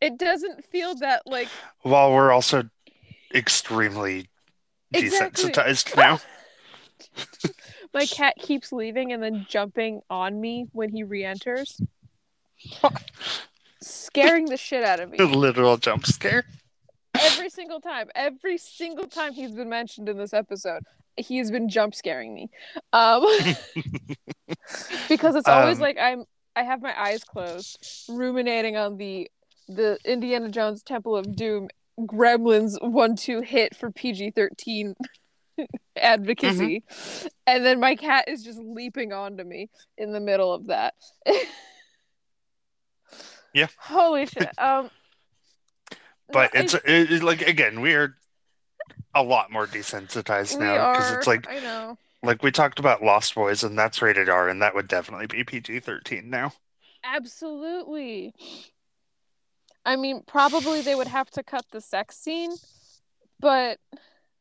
[0.00, 1.48] It doesn't feel that like
[1.82, 2.68] While we're also
[3.34, 4.28] extremely
[4.92, 5.50] Exactly.
[5.50, 6.18] desensitized now.
[7.94, 11.80] my cat keeps leaving and then jumping on me when he re-enters.
[13.82, 15.18] Scaring the shit out of me.
[15.22, 16.44] Literal jump scare.
[17.20, 20.82] every single time every single time he's been mentioned in this episode
[21.16, 22.50] he's been jump scaring me
[22.92, 23.24] um
[25.08, 26.24] because it's always Um, like i'm
[26.54, 29.30] i have my eyes closed ruminating on the
[29.66, 31.68] the indiana jones temple of doom
[32.00, 34.94] gremlins one two hit for pg-13
[35.96, 36.84] advocacy
[37.46, 40.94] and then my cat is just leaping onto me in the middle of that
[43.54, 43.68] Yeah.
[43.78, 44.90] holy shit um
[46.32, 48.14] But no, it's it, it- like again, we are
[49.14, 53.34] a lot more desensitized now because it's like i know like we talked about Lost
[53.34, 56.52] Boys and that's rated R and that would definitely be PG thirteen now.
[57.04, 58.34] Absolutely.
[59.86, 62.58] I mean, probably they would have to cut the sex scene,
[63.40, 63.78] but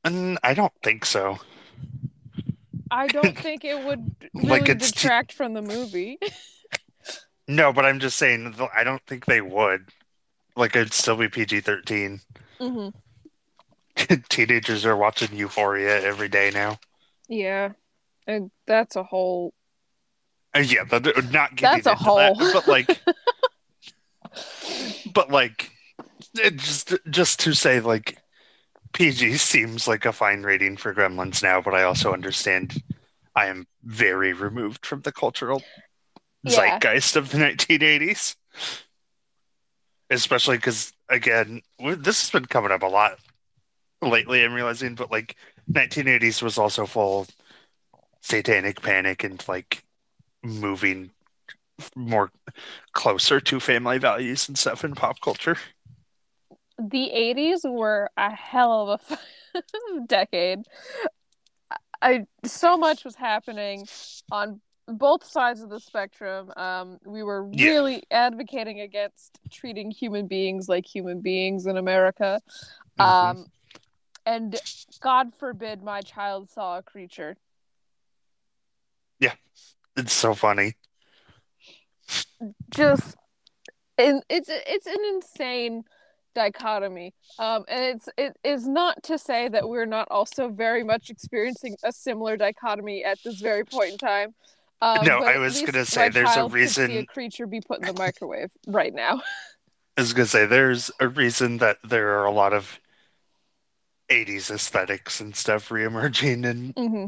[0.05, 1.39] And I don't think so.
[2.91, 6.19] I don't think it would really Like, it's t- detract from the movie.
[7.47, 9.89] No, but I'm just saying I don't think they would.
[10.55, 12.21] Like it'd still be PG thirteen.
[12.59, 12.89] hmm
[14.29, 16.77] Teenagers are watching Euphoria every day now.
[17.27, 17.73] Yeah,
[18.27, 19.53] and that's a whole.
[20.55, 22.17] Uh, yeah, but not getting That's a whole.
[22.17, 22.99] that, but like,
[25.15, 25.71] but like,
[26.35, 28.19] it just just to say like,
[28.93, 32.83] PG seems like a fine rating for Gremlins now, but I also understand
[33.35, 35.63] I am very removed from the cultural
[36.45, 36.81] Yeah.
[36.81, 38.37] zeitgeist of the 1980s,
[40.11, 43.19] especially because again, this has been coming up a lot
[44.01, 44.43] lately.
[44.43, 45.35] I'm realizing, but like,
[45.67, 47.29] 1980s was also full of
[48.21, 49.83] satanic panic and like
[50.43, 51.11] moving
[51.95, 52.31] more
[52.93, 55.57] closer to family values and stuff in pop culture.
[56.77, 59.01] The '80s were a hell of
[59.55, 60.59] a decade.
[62.01, 63.87] I so much was happening
[64.31, 66.51] on both sides of the spectrum.
[66.55, 67.67] Um, we were Yeah.
[67.67, 72.41] really advocating against treating human beings like human beings in America.
[72.99, 73.05] Mhm.
[73.05, 73.45] Um,
[74.25, 74.59] and
[75.01, 77.37] God forbid my child saw a creature.
[79.19, 79.33] Yeah,
[79.95, 80.75] it's so funny.
[82.69, 83.15] Just,
[83.97, 85.83] and it's it's an insane
[86.33, 87.13] dichotomy.
[87.39, 91.75] Um, and it's it is not to say that we're not also very much experiencing
[91.83, 94.35] a similar dichotomy at this very point in time.
[94.81, 97.61] Um, No, I was gonna say there's a child could see reason- a creature be
[97.61, 99.21] put in the microwave right now.
[99.97, 102.79] I was gonna say there's a reason that there are a lot of
[104.09, 107.05] 80s aesthetics and stuff reemerging in hmm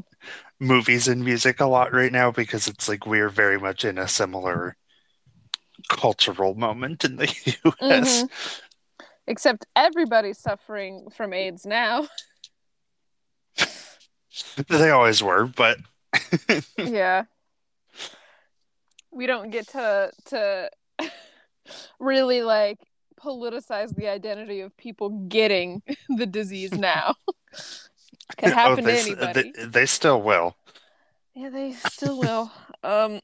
[0.59, 4.07] movies and music a lot right now because it's like we're very much in a
[4.07, 4.75] similar
[5.87, 8.25] cultural moment in the US.
[9.27, 12.07] Except everybody's suffering from AIDS now.
[14.67, 15.77] They always were, but
[16.77, 17.23] yeah.
[19.11, 20.69] We don't get to to
[21.99, 22.77] really like
[23.19, 27.15] politicize the identity of people getting the disease now.
[28.37, 29.53] Could happen oh, they, to anybody.
[29.55, 30.55] They, they still will.
[31.33, 32.51] Yeah, they still will.
[32.83, 33.21] Um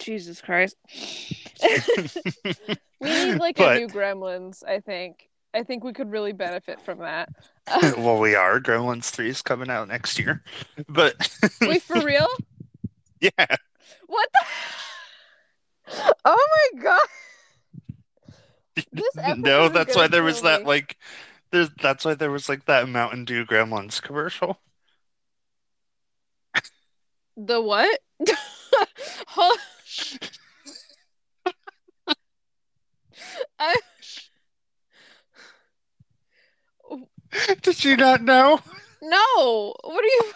[0.00, 0.76] Jesus Christ.
[3.00, 5.28] we need like But- a new Gremlins, I think.
[5.52, 7.28] I think we could really benefit from that.
[7.98, 8.60] well, we are.
[8.60, 10.44] Gremlins 3 is coming out next year.
[10.88, 11.14] But
[11.60, 12.28] Wait, for real?
[13.20, 13.56] yeah,
[14.06, 14.40] What the?
[16.24, 16.46] Oh
[16.76, 17.00] my god!
[18.92, 20.96] This no, that's why there was kill that like
[21.50, 24.60] there's that's why there was like that Mountain Dew Gremlins commercial.
[27.36, 27.98] The what?
[33.58, 33.76] I,
[37.62, 38.60] Did you not know?
[39.02, 39.74] no.
[39.84, 40.32] What are you?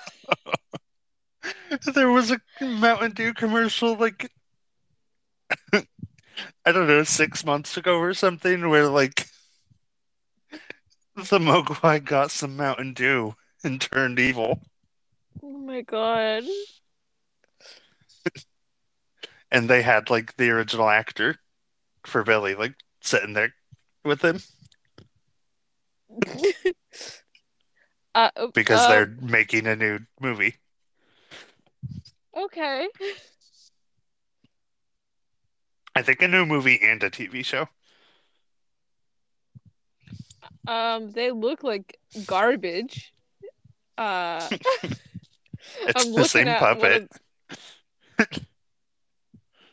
[1.93, 4.31] There was a Mountain Dew commercial like
[5.73, 9.27] I don't know, six months ago or something where like
[11.15, 14.61] the Mogwai got some Mountain Dew and turned evil.
[15.43, 16.45] Oh my god.
[19.51, 21.37] And they had like the original actor
[22.05, 23.55] for Billy like sitting there
[24.05, 24.41] with him
[28.15, 30.57] uh, because uh, they're making a new movie.
[32.37, 32.89] okay.
[35.95, 37.69] I think a new movie and a TV show.
[40.67, 43.13] Um, they look like garbage.
[43.97, 44.51] Uh,
[45.87, 47.03] It's I'm the same puppet.
[47.03, 47.09] of-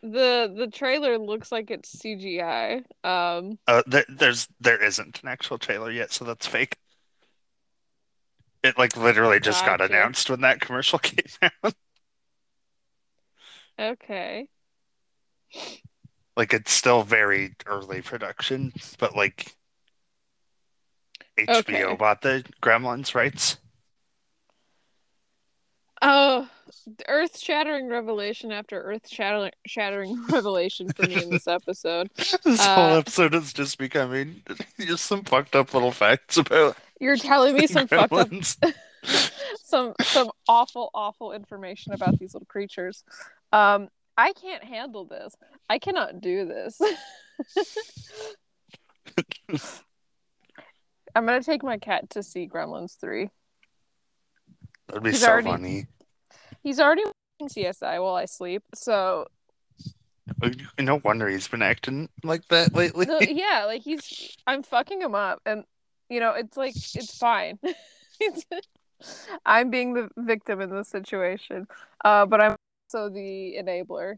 [0.02, 2.84] the the trailer looks like it's CGI.
[3.04, 6.76] Um, Uh, there, there's there isn't an actual trailer yet, so that's fake.
[8.64, 11.26] It like literally just got announced when that commercial came
[11.64, 11.76] out.
[13.80, 14.48] okay.
[16.36, 19.56] Like it's still very early production, but like
[21.38, 21.96] HBO Okay.
[21.96, 23.58] bought the Gremlins rights.
[26.02, 26.48] Oh,
[27.08, 32.10] earth shattering revelation after earth shattering shattering revelation for me in this episode.
[32.44, 34.42] This whole Uh, episode is just becoming
[34.80, 38.30] just some fucked up little facts about You're telling me some fucked up,
[39.64, 43.04] some some awful, awful information about these little creatures.
[43.52, 45.36] Um, I can't handle this.
[45.70, 46.80] I cannot do this.
[51.16, 53.30] I'm gonna take my cat to see Gremlins three.
[54.88, 55.86] That'd be He's so already- funny.
[56.64, 59.28] He's already watching CSI while I sleep, so
[60.80, 63.06] No wonder he's been acting like that lately.
[63.06, 65.64] No, yeah, like he's I'm fucking him up and
[66.10, 67.60] you know, it's like it's fine.
[69.46, 71.68] I'm being the victim in this situation.
[72.04, 72.56] Uh but I'm
[72.94, 74.16] also the enabler.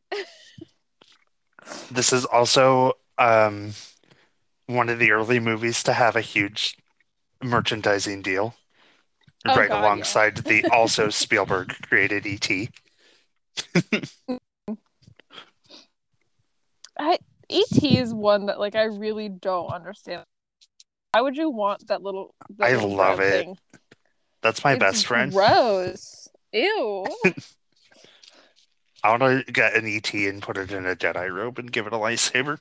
[1.92, 3.74] This is also um,
[4.66, 6.78] one of the early movies to have a huge
[7.42, 8.56] merchandising deal,
[9.46, 9.82] Oh, right God, yeah.
[9.82, 12.50] alongside the also Spielberg created ET.
[16.98, 17.20] I
[17.50, 20.24] ET is one that like I really don't understand.
[21.12, 23.44] Why would you want that little that I little love it.
[23.44, 23.58] thing?
[24.42, 25.32] That's my It's best friend.
[25.32, 26.28] Gross.
[26.52, 27.06] Ew.
[29.04, 31.88] I want to get an ET and put it in a Jedi robe and give
[31.88, 32.60] it a lightsaber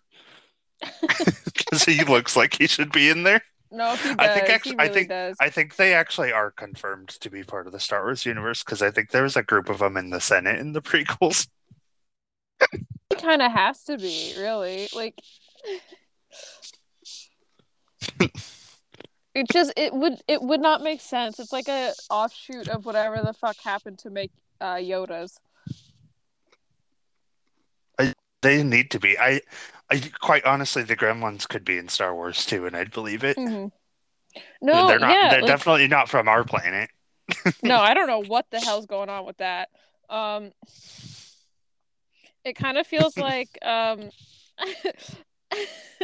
[1.44, 3.42] because he looks like he should be in there.
[3.72, 4.16] No, he does.
[4.18, 5.36] I think actu- he I think- does.
[5.40, 8.82] I think they actually are confirmed to be part of the Star Wars universe because
[8.82, 11.48] I think there was a group of them in the Senate in the prequels.
[12.60, 14.88] It kind of has to be, really.
[14.94, 15.18] Like,
[19.34, 21.40] it just it would it would not make sense.
[21.40, 25.38] It's like a offshoot of whatever the fuck happened to make uh, Yodas.
[28.42, 29.16] They need to be.
[29.16, 29.40] I,
[29.92, 33.36] I quite honestly, the Gremlins could be in Star Wars too, and I'd believe it.
[33.36, 33.66] hmm
[34.62, 35.10] No, they're not.
[35.10, 36.90] yeah, they're like- definitely not from our planet.
[37.62, 39.68] no, I don't know what the hell's going on with that.
[40.08, 40.52] Um,
[42.44, 44.10] it kind of feels like um,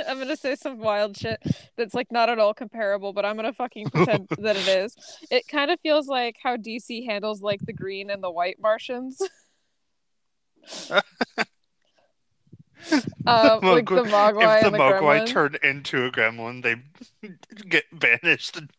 [0.06, 1.42] I'm gonna say some wild shit
[1.76, 4.94] that's like not at all comparable, but I'm gonna fucking pretend that it is.
[5.30, 9.20] It kind of feels like how DC handles like the green and the white Martians.
[13.26, 15.24] Um, like the Mogwai- if the the Mogwai Gremlin.
[15.24, 16.76] turn into a Gremlin, they
[17.68, 18.70] get banished and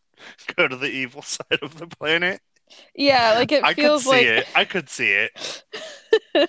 [0.56, 2.40] go to the evil side of the planet.
[2.94, 4.46] yeah, like it I feels like it.
[4.54, 5.64] I could see it.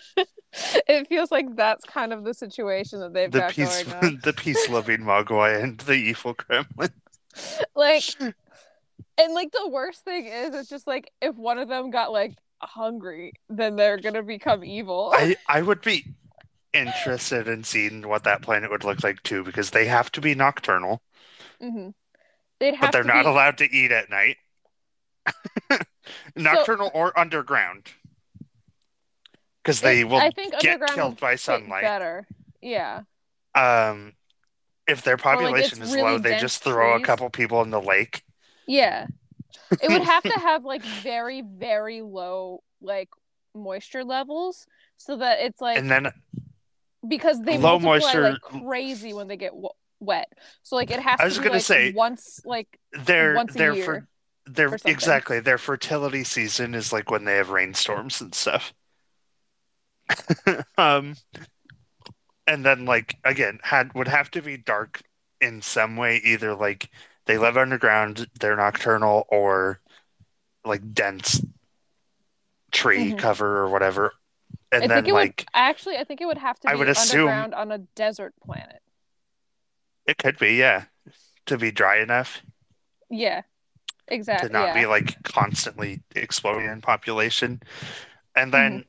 [0.88, 4.20] it feels like that's kind of the situation that they've The got peace, going on.
[4.24, 6.92] the peace-loving Mogwai and the evil Gremlin.
[7.76, 8.04] like
[9.18, 12.38] and like the worst thing is it's just like if one of them got like
[12.62, 16.06] hungry then they're gonna become evil I I would be
[16.74, 20.36] interested in seeing what that planet would look like too, because they have to be
[20.36, 21.02] nocturnal,
[21.60, 21.90] hmm
[22.60, 24.38] they'd have but they're not be, allowed to eat at night.
[26.36, 27.90] nocturnal or underground,
[29.64, 31.94] because they will I think get killed by sunlight.
[32.00, 32.28] better.
[32.62, 33.02] Yeah.
[33.56, 34.14] Um
[34.88, 37.70] if their like, population it's is really low they just throw a couple people in
[37.72, 38.24] the lake.
[38.68, 39.08] Yeah.
[39.80, 43.10] It would have to have like very very low like
[43.56, 44.68] moisture levels
[44.98, 46.12] so that it's like and then
[47.08, 50.32] because they low moisture- like crazy when they get w- wet.
[50.64, 53.56] So like it has I to was be gonna like say- once like they're once
[53.56, 54.08] a they're year for
[54.52, 58.74] their exactly their fertility season is like when they have rainstorms and stuff.
[60.78, 61.16] Um
[62.48, 65.02] and then like again had would have to be dark
[65.40, 66.90] in some way either like
[67.26, 69.80] they live underground they're nocturnal or
[70.66, 71.42] like dense
[72.72, 73.18] tree Mhm.
[73.18, 74.12] cover or whatever
[74.72, 75.98] and I then think it would actually.
[75.98, 78.82] I think it would have to be I would assume- underground on a desert planet.
[80.06, 80.86] it could be yeah
[81.46, 82.42] to be dry enough
[83.10, 83.42] Yeah,
[84.08, 84.48] exactly.
[84.50, 87.62] to not Yeah, be like constantly exploding in population.
[88.36, 88.86] And then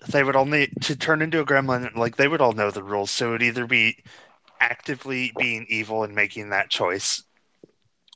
[0.00, 0.12] Mm-hmm.
[0.12, 3.10] they would only to turn into a gremlin, like they would all know the rules.
[3.10, 4.02] So it would either be
[4.60, 7.22] actively being evil and making that choice,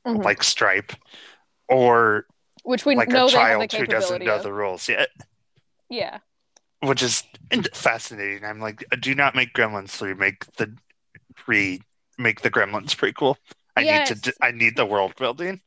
[0.07, 0.25] Mhm.
[0.25, 0.93] like Stripe,
[1.69, 2.27] or
[2.63, 4.43] which we like know a they have the child who doesn't know of.
[4.43, 5.09] the rules yet,
[5.89, 6.19] Yeah,
[6.81, 7.25] which is
[7.73, 8.45] fascinating.
[8.45, 10.75] I'm like, do not make Gremlins three, make the
[11.35, 11.83] pre,
[12.19, 13.37] make the Gremlins prequel.
[13.77, 15.61] I need to, I need the world building.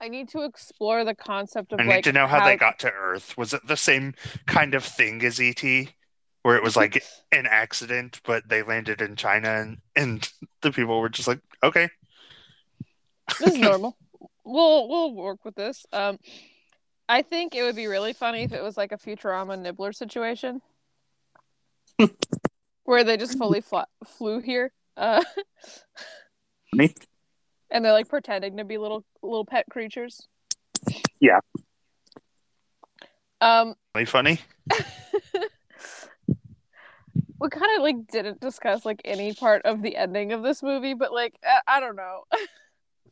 [0.00, 2.78] I need to explore the concept of I need like to know how, they got
[2.80, 3.36] to Earth.
[3.38, 4.14] Was it the same
[4.46, 5.62] kind of thing as ET,
[6.42, 7.02] where it was like
[7.32, 10.30] an accident, but they landed in China, and and
[10.60, 11.88] the people were just like, okay,
[13.40, 13.96] this is normal.
[14.44, 15.86] we'll we'll work with this.
[15.92, 16.18] Um,
[17.08, 20.60] I think it would be really funny if it was like a Futurama Nibbler situation,
[22.84, 24.72] where they just fully fl- flew here.
[24.96, 25.22] Uh,
[26.72, 26.92] Me?
[27.70, 30.26] and they're like pretending to be little little pet creatures.
[31.20, 31.38] Yeah.
[33.40, 34.40] Um, really funny.
[37.38, 40.94] we kind of like didn't discuss like any part of the ending of this movie,
[40.94, 42.24] but like I, I don't know.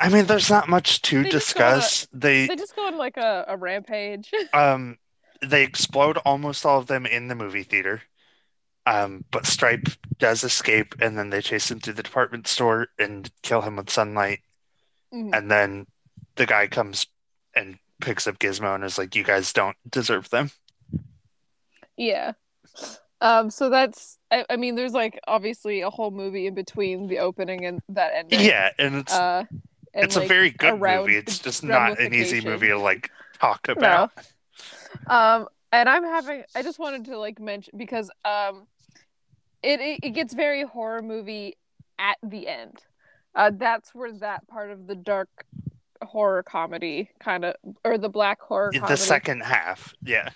[0.00, 2.08] I mean, there's not much to They just a- discuss.
[2.12, 4.30] They they just go on like a, a rampage.
[4.52, 4.98] um
[5.42, 8.02] they explode almost all of them in the movie theater.
[8.86, 9.88] Um, but Stripe
[10.18, 13.88] does escape, and then they chase him through the department store and kill him with
[13.90, 14.40] sunlight.
[15.12, 15.34] Mhm.
[15.36, 15.86] And then
[16.36, 17.06] the guy comes
[17.56, 20.50] and picks up Gizmo and is like, "You guys don't deserve them."
[21.96, 22.32] Yeah.
[23.20, 27.20] Um, so that's I, I mean, there's like obviously a whole movie in between the
[27.20, 28.40] opening and that ending.
[28.40, 29.44] Yeah, and it's Uh,
[29.94, 31.16] it's a very good movie.
[31.16, 34.10] It's just not an easy movie to like talk about.
[35.06, 38.66] Um, and I'm having I just wanted to like mention because um,
[39.62, 41.56] it it, it gets very horror movie
[41.98, 42.80] at the end.
[43.34, 45.28] Uh, that's where that part of the dark
[46.02, 50.30] horror comedy kind of or the black horror The comedy second half, yeah,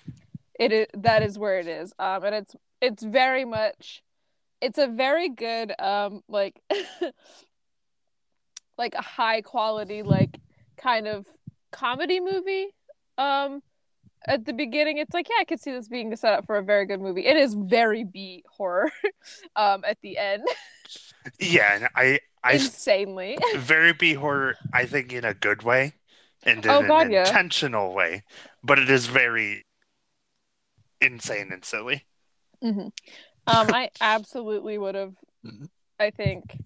[0.59, 4.03] it is that is where it is um and it's it's very much
[4.61, 6.61] it's a very good um like
[8.79, 10.39] like a high quality like
[10.77, 11.27] kind of
[11.71, 12.69] comedy movie
[13.19, 13.61] um
[14.27, 16.63] at the beginning it's like yeah i could see this being set up for a
[16.63, 18.91] very good movie it is very b horror
[19.57, 20.43] um at the end
[21.39, 21.75] yeah.
[21.75, 24.55] And I I insanely very B horror.
[24.73, 25.93] I think in a good way,
[26.43, 27.29] and in Oh, an yeah.
[27.29, 28.23] intentional way,
[28.63, 29.65] but it is very
[31.01, 32.05] insane and silly.
[33.47, 35.13] um i absolutely would have
[35.43, 35.69] Mhm.
[35.99, 36.57] i think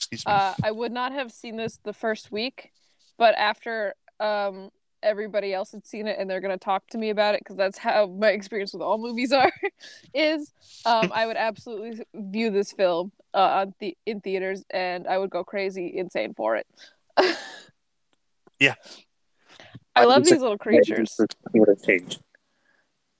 [0.00, 0.32] Excuse me.
[0.32, 2.72] Uh, I would not have seen this the first week,
[3.18, 4.70] but after um,
[5.02, 7.56] everybody else had seen it and they're going to talk to me about it because
[7.56, 9.52] that's how my experience with all movies are,
[10.14, 10.52] is
[10.84, 15.44] um, I would absolutely view this film uh, the- in theaters and I would go
[15.44, 16.66] crazy, insane for it.
[18.60, 18.74] Yeah.
[19.96, 21.16] I love these little creatures.
[21.54, 22.20] Would have changed.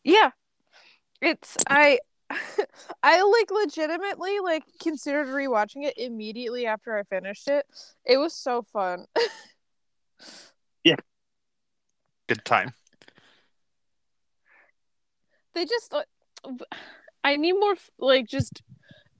[0.04, 0.30] Yeah.
[1.22, 1.98] It's I
[3.02, 7.66] I like legitimately like considered rewatching it immediately after I finished it.
[8.04, 9.06] It was so fun.
[10.82, 10.96] Yeah.
[12.26, 12.72] Good time.
[15.52, 15.94] they just
[17.22, 18.62] I need more like just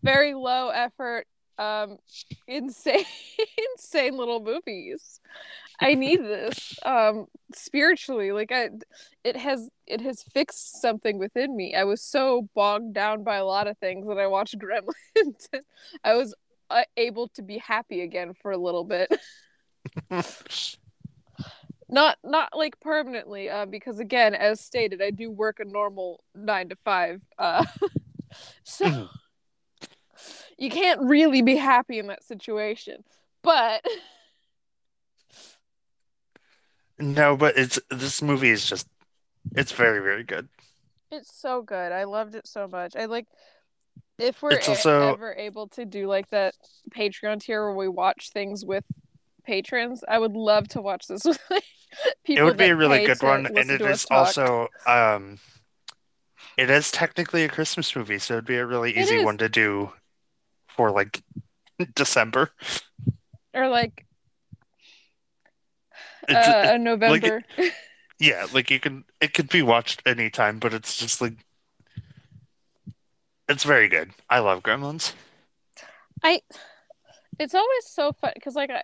[0.02, 1.26] very low effort
[1.58, 1.98] um
[2.46, 3.04] insane
[3.74, 5.20] insane little movies.
[5.80, 8.70] I need this um spiritually like I
[9.24, 11.74] it has it has fixed something within me.
[11.74, 15.46] I was so bogged down by a lot of things that I watched Gremlins.
[16.04, 16.34] I was
[16.70, 19.10] uh, able to be happy again for a little bit.
[21.88, 26.68] not not like permanently uh, because again as stated i do work a normal nine
[26.68, 27.64] to five uh,
[28.64, 29.08] so Mhm.
[30.58, 33.02] you can't really be happy in that situation
[33.42, 33.84] but
[37.00, 38.86] no, but it's this movie is just
[39.56, 40.48] it's very very good.
[41.10, 43.26] it's so good i loved it so much i like
[44.18, 46.54] if we're It's also- ever able to do like that
[46.94, 48.84] patreon tier where we watch things with
[49.44, 51.64] patrons i would love to watch this with like,
[52.24, 55.38] people it would be a really good one, and it is also um,
[56.56, 59.90] it is technically a Christmas movie, so it'd be a really easy one to do
[60.68, 61.22] for like
[61.94, 62.50] December.
[63.54, 64.06] or like
[66.28, 67.42] Uh, a november
[68.20, 71.32] yeah, like you can it could be watched anytime, but it's just like
[73.48, 74.10] it's very good.
[74.28, 75.14] I love Gremlins.
[76.22, 76.42] I
[77.38, 78.82] it's always so fun because like I,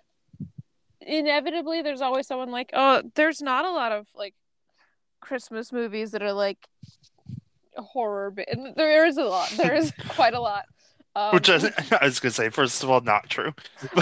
[1.01, 4.33] inevitably there's always someone like oh there's not a lot of like
[5.21, 6.67] Christmas movies that are like
[7.75, 10.65] horror but there is a lot there is quite a lot
[11.15, 11.55] um, Which I,
[12.01, 13.51] I was gonna say, first of all, not true.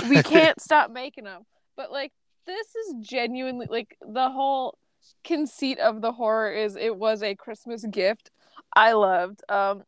[0.10, 2.14] we can't stop making them but like
[2.46, 4.78] this is genuinely like the whole
[5.24, 8.32] conceit of the horror is it was a Christmas gift
[8.74, 9.84] I loved um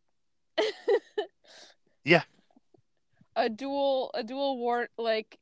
[2.04, 2.24] Yeah.
[3.36, 5.38] a dual a dual war like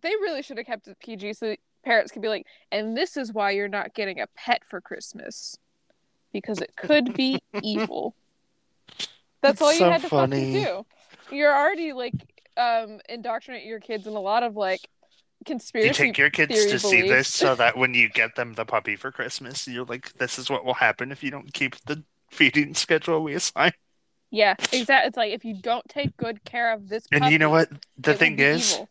[0.00, 1.54] they really should have kept it PG so
[1.84, 5.56] parents could be like and this is why you're not getting a pet for Christmas
[6.32, 8.14] because it could be evil
[9.42, 10.52] that's all you so had to funny.
[10.52, 10.86] fucking do
[11.36, 12.14] you're already like
[12.56, 14.88] um indoctrinating your kids in a lot of like
[15.80, 18.96] You take your kids to see this so that when you get them the puppy
[18.96, 22.74] for Christmas, you're like, this is what will happen if you don't keep the feeding
[22.74, 23.72] schedule we assign.
[24.30, 25.08] Yeah, exactly.
[25.08, 27.70] It's like if you don't take good care of this And you know what?
[27.96, 28.90] The thing is, evil.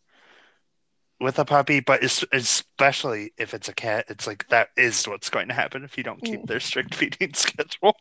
[1.19, 5.47] with a puppy, but especially if it's a cat, it's like that is what's going
[5.47, 6.47] to happen if you don't keep Mm.
[6.47, 7.95] their strict feeding schedule.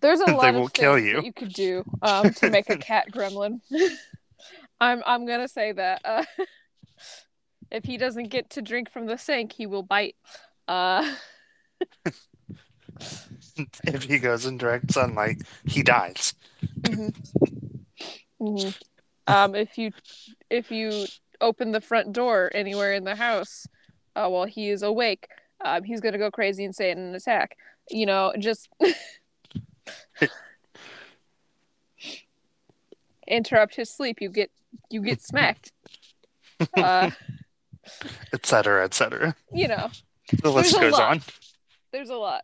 [0.00, 1.12] There's a They lot will of kill you.
[1.12, 3.60] that you could do um, to make a cat gremlin.
[4.80, 6.24] I'm I'm gonna say that uh,
[7.72, 10.14] if he doesn't get to drink from the sink, he will bite.
[10.68, 11.14] Uh,
[13.84, 16.34] if he goes in direct sunlight, he dies.
[16.84, 17.14] mhm.
[18.40, 18.74] Mhm.
[19.26, 19.92] Um, if you
[20.50, 21.06] if you
[21.40, 23.66] open the front door anywhere in the house
[24.14, 25.28] uh, while he is awake,
[25.64, 27.56] um, he's gonna go crazy and say it in an attack.
[27.90, 28.68] You know, just
[33.26, 34.20] interrupt his sleep.
[34.20, 34.50] You get
[34.90, 35.72] you get smacked.
[36.74, 37.10] Uh,
[38.32, 39.34] etc., etc.
[39.52, 39.90] you know,
[40.42, 41.02] The list goes lot.
[41.02, 41.22] on.
[41.92, 42.42] there's a lot,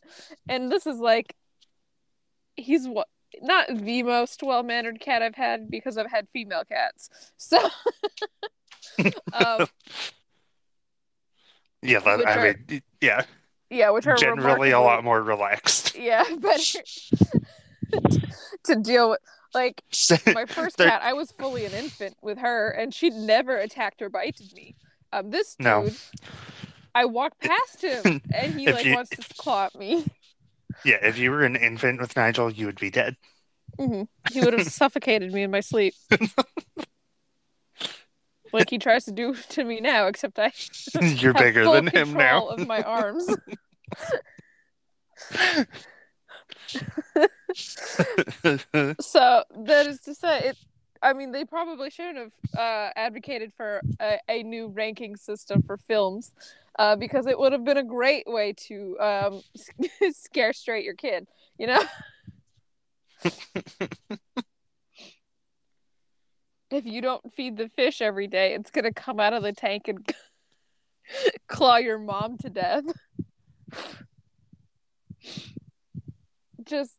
[0.48, 1.34] and this is like
[2.56, 3.08] he's what
[3.42, 7.08] not the most well mannered cat I've had because I've had female cats.
[7.36, 7.58] So,
[9.32, 9.66] um,
[11.82, 13.24] Yeah, that, I are- mean, yeah,
[13.70, 15.96] yeah, which are generally a lot more relaxed.
[15.96, 16.80] yeah better
[18.64, 19.20] to deal with.
[19.52, 19.82] Like
[20.32, 24.08] my first cat, I was fully an infant with her, and she never attacked or
[24.08, 24.76] bited me.
[25.12, 25.90] Um, this dude, No.
[26.94, 30.06] I walked past him, and he like you- wants to claw at me.
[30.84, 33.16] Yeah, if you were an infant with Nigel, you would be dead.
[33.78, 34.02] hmm
[34.32, 35.94] He would have suffocated me in my sleep.
[38.52, 40.52] like he tries to do to me now, except I
[41.02, 42.46] You're bigger than him now.
[42.46, 43.26] of my arms.
[49.00, 50.56] so that is to say, it.
[51.02, 55.76] I mean, they probably shouldn't have uh, advocated for a, a new ranking system for
[55.76, 56.32] films,
[56.78, 59.42] uh, because it would have been a great way to um,
[60.12, 61.26] scare straight your kid.
[61.58, 61.82] You know.
[66.70, 69.88] if you don't feed the fish every day, it's gonna come out of the tank
[69.88, 70.06] and
[71.48, 72.84] claw your mom to death.
[76.64, 76.96] Just,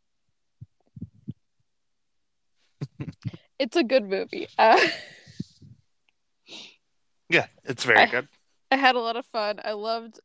[3.62, 4.48] it's a good movie.
[4.58, 4.80] Uh,
[7.30, 8.28] yeah, it's very I- good.
[8.72, 9.60] I had a lot of fun.
[9.64, 10.20] I loved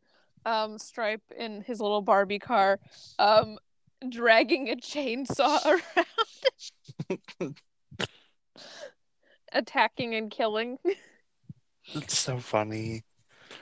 [0.46, 2.78] um, Stripe in his little Barbie car,
[3.18, 3.58] um,
[4.08, 5.58] dragging a chainsaw
[7.10, 7.56] around,
[9.52, 10.78] attacking and killing.
[11.92, 13.02] It's so funny.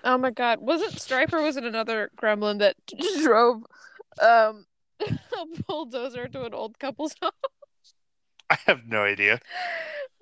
[0.05, 0.61] Oh my god.
[0.61, 2.77] Was it Stripe or was it another gremlin that
[3.22, 3.64] drove
[4.20, 4.66] um
[5.01, 7.33] a bulldozer to an old couple's home?
[8.55, 9.40] I have no idea.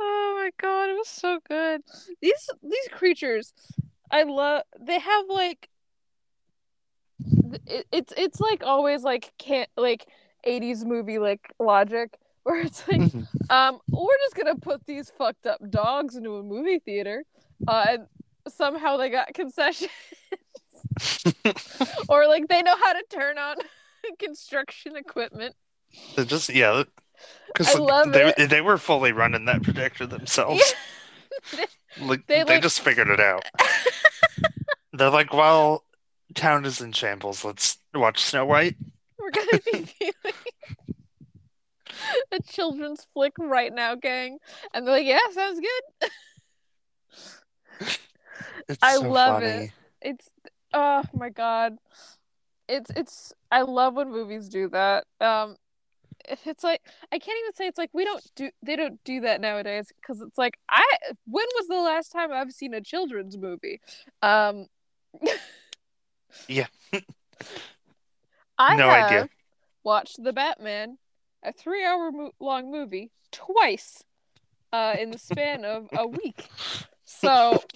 [0.00, 1.82] Oh my god, it was so good.
[2.22, 3.52] These these creatures,
[4.10, 5.68] I love they have like
[7.66, 10.06] it, it's it's like always like can't like
[10.46, 13.00] 80s movie like logic where it's like
[13.50, 17.24] um we're just gonna put these fucked up dogs into a movie theater
[17.68, 18.06] uh and
[18.48, 19.90] somehow they got concessions
[22.08, 23.54] or like they know how to turn on
[24.18, 25.54] construction equipment
[26.26, 26.84] just yeah,
[27.48, 27.74] because
[28.12, 28.50] they it.
[28.50, 30.74] they were fully running that projector themselves.
[32.00, 33.44] like they, they, like- just figured it out.
[34.94, 35.84] They're like, well,
[36.34, 37.44] town is in shambles.
[37.44, 38.76] Let's watch Snow White.
[39.18, 40.34] we're gonna be viewing
[42.32, 44.38] a children's flick right now gang
[44.74, 46.10] and they're like yeah sounds good
[48.82, 49.46] I so love funny.
[49.46, 49.70] it.
[50.00, 50.28] it's
[50.72, 51.76] oh my god
[52.68, 55.54] it's it's i love when movies do that um
[56.46, 56.80] it's like
[57.12, 60.20] i can't even say it's like we don't do they don't do that nowadays because
[60.20, 60.82] it's like i
[61.26, 63.80] when was the last time i've seen a children's movie
[64.22, 64.66] um
[66.48, 66.66] Yeah.
[68.58, 69.28] i No have idea.
[69.84, 70.98] watched the batman
[71.42, 74.04] a three hour mo- long movie twice
[74.72, 76.48] uh in the span of a week
[77.04, 77.60] so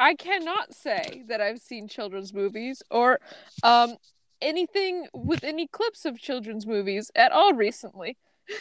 [0.00, 3.18] I cannot say that I've seen children's movies or
[3.64, 3.96] um,
[4.40, 8.16] anything with any clips of children's movies at all recently.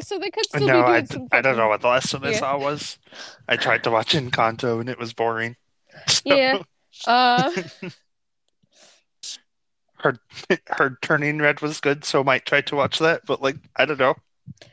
[0.00, 1.28] so they could still no, be doing I, some.
[1.32, 2.98] I don't know what the last one I saw was.
[3.48, 5.56] I tried to watch Encanto and it was boring.
[6.08, 6.62] So, Yeah.
[7.06, 7.50] Uh,
[9.94, 10.16] her
[10.68, 13.22] her turning red was good, so I might try to watch that.
[13.26, 14.14] But like, I don't know.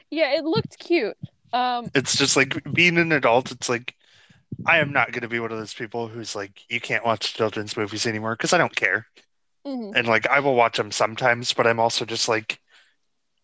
[0.10, 1.18] yeah, it looked cute.
[1.54, 3.52] Um, It's just like being an adult.
[3.52, 3.96] It's like
[4.66, 7.34] I am not going to be one of those people who's like, you can't watch
[7.34, 9.08] children's movies anymore because I don't care.
[9.66, 9.96] mhm.
[9.96, 12.60] And like, I will watch them sometimes, but I'm also just like,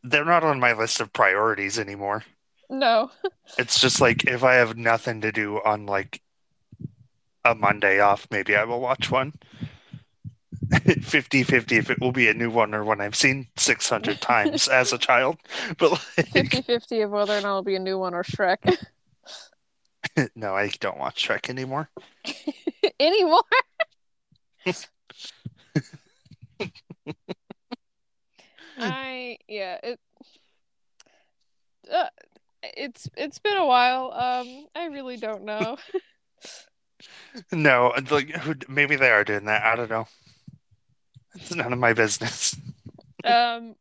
[0.04, 2.24] they're not on my list of priorities anymore.
[2.70, 3.12] No.
[3.58, 6.22] It's just like if I have nothing to do on like
[7.46, 9.34] a Monday off, maybe I will watch one.
[11.02, 14.68] 50 50 if it will be a new one or one I've seen 600 times
[14.68, 15.38] as a child.
[15.78, 18.78] But like, 50 50 of whether or not it'll be a new one or Shrek.
[20.36, 21.90] no, I don't watch Shrek anymore.
[23.00, 23.44] Anymore.
[28.80, 30.00] I yeah it
[31.92, 32.08] uh,
[32.64, 34.12] it's it's been a while.
[34.14, 35.78] Um, I really don't know.
[37.52, 39.64] No, like maybe they are doing that.
[39.64, 40.08] I don't know.
[41.36, 42.56] It's none of my business.
[43.26, 43.76] um,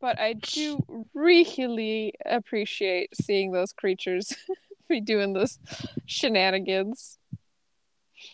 [0.00, 4.34] but I do really appreciate seeing those creatures
[4.94, 5.58] be doing this
[6.06, 7.18] shenanigans.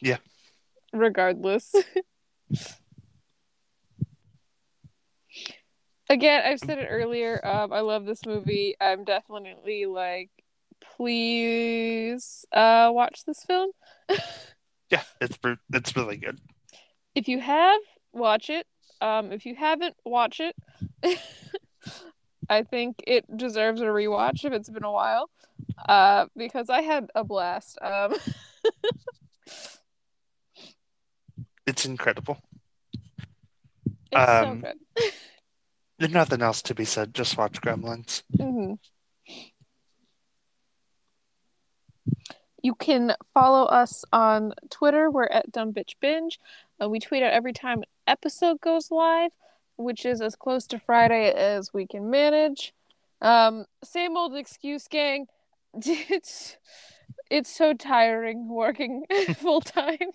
[0.00, 0.18] Yeah.
[0.92, 1.74] Regardless.
[6.10, 7.44] Again, I've said it earlier.
[7.46, 8.74] Um, I love this movie.
[8.80, 10.30] I'm definitely like,
[10.80, 13.70] please, uh, watch this film.
[14.90, 15.38] Yeah, it's
[15.72, 16.38] it's really good.
[17.16, 17.80] if you have
[18.12, 18.66] watch it
[19.00, 20.54] um if you haven't watch it
[22.48, 25.30] i think it deserves a rewatch if it's been a while
[25.88, 28.14] uh because i had a blast um
[31.66, 32.36] It's incredible.
[34.12, 34.68] it's Um, so
[35.00, 35.12] good
[35.98, 37.14] There's nothing else to be said.
[37.14, 38.22] Just watch Gremlins.
[38.36, 38.78] Mhm.
[42.62, 45.10] You can follow us on Twitter.
[45.10, 46.38] We're at Dumb Bitch Binge.
[46.82, 49.32] Uh, we tweet out every time an episode goes live,
[49.76, 52.72] which is as close to Friday as we can manage.
[53.20, 55.26] Um, same old excuse, gang.
[55.76, 56.56] It's
[57.30, 59.04] it's so tiring working
[59.36, 60.10] full time.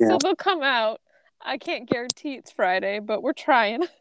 [0.00, 0.08] Yeah.
[0.08, 1.00] So they'll come out.
[1.40, 3.84] I can't guarantee it's Friday, but we're trying.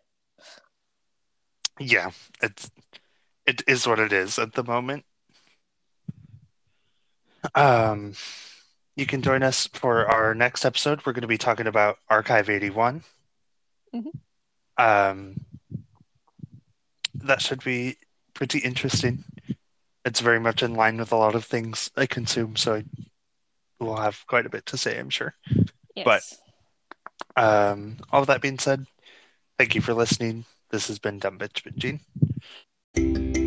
[1.80, 2.12] Yeah,
[2.44, 2.70] it's
[3.48, 5.04] it is what it is at the moment.
[7.56, 8.14] Um,
[8.96, 11.04] you can join us for our next episode.
[11.06, 13.04] We're going to be talking about Archive 81.
[13.94, 14.12] Mhm.
[14.78, 15.36] Um,
[17.16, 17.98] that should be
[18.34, 19.24] pretty interesting.
[20.06, 22.84] It's very much in line with a lot of things I consume, so I
[23.80, 25.36] will have quite a bit to say, I'm sure.
[25.96, 26.06] Yes.
[26.06, 26.38] But-
[27.38, 28.86] Um, all that being said,
[29.58, 30.44] thank you for listening.
[30.70, 33.41] This has been Dumb Bitch Binging.